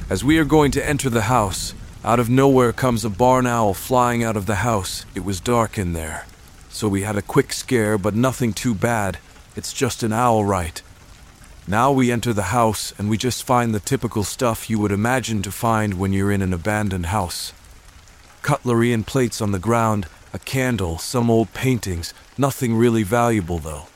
As 0.08 0.22
we 0.22 0.38
are 0.38 0.44
going 0.44 0.70
to 0.70 0.88
enter 0.88 1.10
the 1.10 1.22
house, 1.22 1.74
out 2.04 2.20
of 2.20 2.30
nowhere 2.30 2.72
comes 2.72 3.04
a 3.04 3.10
barn 3.10 3.46
owl 3.46 3.74
flying 3.74 4.22
out 4.22 4.36
of 4.36 4.46
the 4.46 4.56
house. 4.56 5.04
It 5.16 5.24
was 5.24 5.40
dark 5.40 5.78
in 5.78 5.94
there. 5.94 6.26
So 6.68 6.86
we 6.86 7.02
had 7.02 7.16
a 7.16 7.22
quick 7.22 7.52
scare, 7.52 7.98
but 7.98 8.14
nothing 8.14 8.52
too 8.52 8.74
bad. 8.74 9.18
It's 9.56 9.72
just 9.72 10.04
an 10.04 10.12
owl, 10.12 10.44
right? 10.44 10.80
Now 11.66 11.90
we 11.92 12.12
enter 12.12 12.34
the 12.34 12.52
house 12.54 12.92
and 12.98 13.08
we 13.08 13.16
just 13.16 13.42
find 13.42 13.74
the 13.74 13.80
typical 13.80 14.22
stuff 14.22 14.68
you 14.68 14.78
would 14.78 14.92
imagine 14.92 15.40
to 15.42 15.50
find 15.50 15.94
when 15.94 16.12
you're 16.12 16.30
in 16.30 16.42
an 16.42 16.52
abandoned 16.52 17.06
house 17.06 17.52
cutlery 18.42 18.92
and 18.92 19.06
plates 19.06 19.40
on 19.40 19.52
the 19.52 19.58
ground, 19.58 20.06
a 20.34 20.38
candle, 20.38 20.98
some 20.98 21.30
old 21.30 21.54
paintings, 21.54 22.12
nothing 22.36 22.76
really 22.76 23.02
valuable 23.02 23.58
though. 23.58 23.86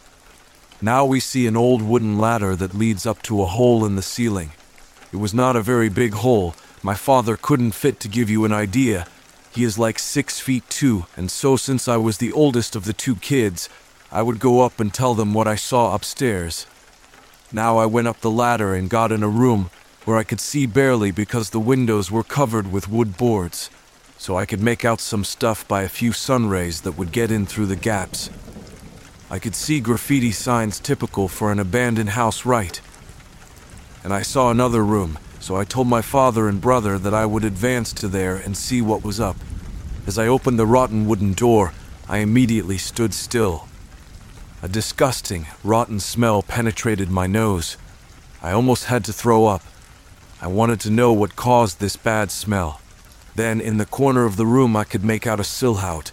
Now 0.81 1.05
we 1.05 1.21
see 1.21 1.47
an 1.47 1.57
old 1.57 1.83
wooden 1.83 2.19
ladder 2.19 2.57
that 2.57 2.73
leads 2.73 3.05
up 3.05 3.21
to 3.25 3.43
a 3.43 3.47
hole 3.47 3.85
in 3.85 3.97
the 3.97 4.03
ceiling. 4.03 4.53
It 5.13 5.17
was 5.17 5.35
not 5.35 5.55
a 5.55 5.61
very 5.61 5.91
big 5.91 6.15
hole. 6.15 6.55
My 6.83 6.95
father 6.95 7.37
couldn't 7.37 7.73
fit 7.73 8.01
to 8.01 8.09
give 8.09 8.31
you 8.31 8.47
an 8.47 8.53
idea. 8.53 9.07
He 9.51 9.65
is 9.65 9.79
like 9.79 9.99
six 9.99 10.41
feet 10.41 10.65
two, 10.71 11.05
and 11.15 11.31
so 11.31 11.57
since 11.57 11.87
I 11.87 11.99
was 11.99 12.17
the 12.17 12.33
oldest 12.33 12.75
of 12.75 12.87
the 12.87 12.95
two 12.95 13.17
kids, 13.17 13.69
I 14.11 14.23
would 14.23 14.39
go 14.39 14.63
up 14.63 14.81
and 14.81 14.95
tell 14.95 15.15
them 15.15 15.35
what 15.35 15.47
I 15.47 15.57
saw 15.57 15.95
upstairs. 15.95 16.65
Now 17.53 17.79
I 17.79 17.87
went 17.87 18.09
up 18.09 18.21
the 18.21 18.31
ladder 18.31 18.75
and 18.75 18.91
got 18.91 19.11
in 19.11 19.23
a 19.23 19.29
room 19.29 19.71
where 20.05 20.19
I 20.19 20.25
could 20.25 20.41
see 20.41 20.67
barely 20.67 21.11
because 21.11 21.51
the 21.51 21.61
windows 21.61 22.11
were 22.11 22.23
covered 22.23 22.71
with 22.71 22.89
wood 22.89 23.17
boards 23.17 23.71
so 24.19 24.37
I 24.37 24.47
could 24.47 24.61
make 24.61 24.85
out 24.85 25.01
some 25.01 25.25
stuff 25.25 25.67
by 25.67 25.83
a 25.83 25.89
few 25.89 26.13
sun 26.13 26.49
rays 26.49 26.83
that 26.83 26.99
would 26.99 27.13
get 27.13 27.31
in 27.31 27.47
through 27.47 27.67
the 27.67 27.77
gaps. 27.77 28.29
I 29.31 29.39
could 29.39 29.55
see 29.55 29.81
graffiti 29.81 30.33
signs 30.33 30.81
typical 30.81 31.29
for 31.29 31.53
an 31.53 31.59
abandoned 31.59 32.11
house 32.11 32.45
right. 32.45 32.81
And 34.03 34.13
I 34.13 34.23
saw 34.23 34.51
another 34.51 34.85
room, 34.85 35.19
so 35.39 35.57
I 35.57 35.65
told 35.65 35.87
my 35.87 36.03
father 36.03 36.49
and 36.49 36.61
brother 36.61 36.99
that 36.99 37.15
I 37.15 37.27
would 37.27 37.45
advance 37.45 37.93
to 37.95 38.09
there 38.09 38.37
and 38.37 38.57
see 38.57 38.83
what 38.83 39.05
was 39.05 39.21
up. 39.21 39.37
As 40.07 40.19
I 40.19 40.27
opened 40.27 40.59
the 40.59 40.67
rotten 40.67 41.07
wooden 41.07 41.33
door, 41.33 41.73
I 42.09 42.19
immediately 42.19 42.79
stood 42.79 43.15
still. 43.15 43.69
A 44.61 44.69
disgusting, 44.69 45.47
rotten 45.63 46.01
smell 46.01 46.43
penetrated 46.43 47.09
my 47.09 47.29
nose. 47.29 47.77
I 48.43 48.51
almost 48.51 48.87
had 48.87 49.05
to 49.05 49.13
throw 49.13 49.47
up. 49.47 49.63
I 50.43 50.49
wanted 50.49 50.81
to 50.81 50.91
know 50.91 51.13
what 51.13 51.37
caused 51.37 51.79
this 51.79 51.95
bad 51.95 52.33
smell. 52.33 52.81
Then, 53.37 53.61
in 53.61 53.79
the 53.79 53.87
corner 53.87 54.25
of 54.25 54.37
the 54.37 54.47
room, 54.47 54.75
I 54.75 54.83
could 54.83 55.05
make 55.05 55.29
out 55.29 55.39
a 55.39 55.45
silhouette. 55.45 56.11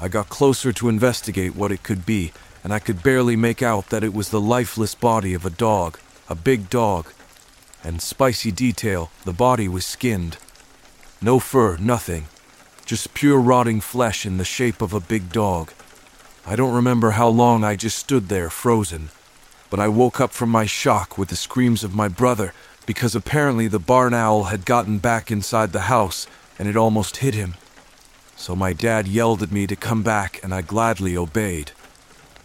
I 0.00 0.06
got 0.06 0.28
closer 0.28 0.72
to 0.74 0.88
investigate 0.88 1.56
what 1.56 1.72
it 1.72 1.82
could 1.82 2.06
be, 2.06 2.32
and 2.62 2.72
I 2.72 2.78
could 2.78 3.02
barely 3.02 3.34
make 3.34 3.62
out 3.62 3.90
that 3.90 4.04
it 4.04 4.14
was 4.14 4.28
the 4.28 4.40
lifeless 4.40 4.94
body 4.94 5.34
of 5.34 5.44
a 5.44 5.50
dog, 5.50 5.98
a 6.28 6.36
big 6.36 6.70
dog. 6.70 7.12
And 7.82 8.00
spicy 8.00 8.52
detail, 8.52 9.10
the 9.24 9.32
body 9.32 9.66
was 9.66 9.84
skinned. 9.84 10.38
No 11.20 11.40
fur, 11.40 11.76
nothing. 11.78 12.26
Just 12.84 13.12
pure 13.12 13.40
rotting 13.40 13.80
flesh 13.80 14.24
in 14.24 14.38
the 14.38 14.44
shape 14.44 14.80
of 14.80 14.92
a 14.92 15.00
big 15.00 15.32
dog. 15.32 15.72
I 16.48 16.54
don't 16.54 16.74
remember 16.74 17.10
how 17.10 17.26
long 17.26 17.64
I 17.64 17.74
just 17.74 17.98
stood 17.98 18.28
there 18.28 18.50
frozen, 18.50 19.08
but 19.68 19.80
I 19.80 19.88
woke 19.88 20.20
up 20.20 20.30
from 20.30 20.48
my 20.48 20.64
shock 20.64 21.18
with 21.18 21.28
the 21.28 21.34
screams 21.34 21.82
of 21.82 21.92
my 21.92 22.06
brother 22.06 22.54
because 22.86 23.16
apparently 23.16 23.66
the 23.66 23.80
barn 23.80 24.14
owl 24.14 24.44
had 24.44 24.64
gotten 24.64 24.98
back 24.98 25.32
inside 25.32 25.72
the 25.72 25.90
house 25.90 26.28
and 26.56 26.68
it 26.68 26.76
almost 26.76 27.16
hit 27.16 27.34
him. 27.34 27.54
So 28.36 28.54
my 28.54 28.72
dad 28.72 29.08
yelled 29.08 29.42
at 29.42 29.50
me 29.50 29.66
to 29.66 29.74
come 29.74 30.04
back 30.04 30.38
and 30.44 30.54
I 30.54 30.62
gladly 30.62 31.16
obeyed. 31.16 31.72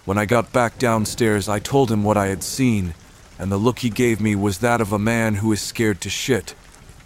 When 0.03 0.17
I 0.17 0.25
got 0.25 0.51
back 0.51 0.79
downstairs, 0.79 1.47
I 1.47 1.59
told 1.59 1.91
him 1.91 2.03
what 2.03 2.17
I 2.17 2.25
had 2.25 2.41
seen, 2.41 2.95
and 3.37 3.51
the 3.51 3.57
look 3.57 3.79
he 3.79 3.91
gave 3.91 4.19
me 4.19 4.33
was 4.33 4.57
that 4.59 4.81
of 4.81 4.91
a 4.91 4.97
man 4.97 5.35
who 5.35 5.51
is 5.51 5.61
scared 5.61 6.01
to 6.01 6.09
shit, 6.09 6.55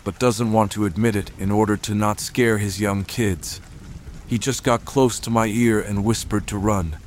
but 0.05 0.17
doesn't 0.17 0.53
want 0.53 0.71
to 0.71 0.85
admit 0.85 1.17
it 1.17 1.31
in 1.37 1.51
order 1.51 1.75
to 1.75 1.93
not 1.93 2.21
scare 2.21 2.57
his 2.57 2.79
young 2.79 3.03
kids. 3.03 3.59
He 4.27 4.37
just 4.37 4.63
got 4.63 4.85
close 4.85 5.19
to 5.19 5.29
my 5.29 5.47
ear 5.47 5.79
and 5.79 6.03
whispered 6.03 6.47
to 6.47 6.57
run. 6.57 6.97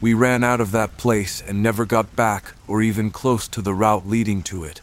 We 0.00 0.14
ran 0.14 0.44
out 0.44 0.60
of 0.60 0.72
that 0.72 0.96
place 0.96 1.40
and 1.40 1.62
never 1.62 1.84
got 1.84 2.16
back 2.16 2.54
or 2.66 2.82
even 2.82 3.10
close 3.10 3.48
to 3.48 3.62
the 3.62 3.74
route 3.74 4.06
leading 4.06 4.42
to 4.44 4.64
it. 4.64 4.80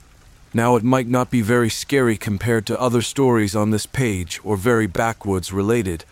Now, 0.53 0.76
it 0.78 0.84
might 0.84 1.07
not 1.07 1.30
be 1.30 1.41
very 1.41 1.70
scary 1.70 2.17
compared 2.17 2.65
to 2.67 2.80
other 2.80 3.03
stories 3.03 3.55
on 3.55 3.70
this 3.70 3.86
page 3.86 4.39
or 4.43 4.57
very 4.57 4.88
backwoods 4.88 5.53
related, 5.53 6.05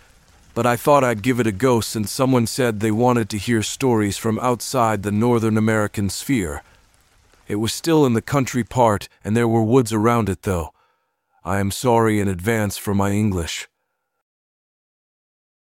but 0.53 0.65
I 0.65 0.75
thought 0.75 1.03
I'd 1.03 1.23
give 1.23 1.39
it 1.39 1.47
a 1.47 1.51
go 1.51 1.81
since 1.81 2.11
someone 2.11 2.45
said 2.45 2.79
they 2.79 2.91
wanted 2.91 3.29
to 3.29 3.37
hear 3.37 3.63
stories 3.63 4.17
from 4.17 4.37
outside 4.39 5.01
the 5.01 5.11
Northern 5.11 5.57
American 5.57 6.09
sphere. 6.09 6.61
It 7.47 7.55
was 7.55 7.73
still 7.73 8.05
in 8.05 8.13
the 8.13 8.21
country 8.21 8.63
part, 8.63 9.07
and 9.23 9.35
there 9.35 9.47
were 9.47 9.63
woods 9.63 9.93
around 9.93 10.29
it, 10.29 10.43
though. 10.43 10.73
I 11.43 11.59
am 11.59 11.71
sorry 11.71 12.19
in 12.19 12.27
advance 12.27 12.77
for 12.77 12.93
my 12.93 13.11
English. 13.11 13.67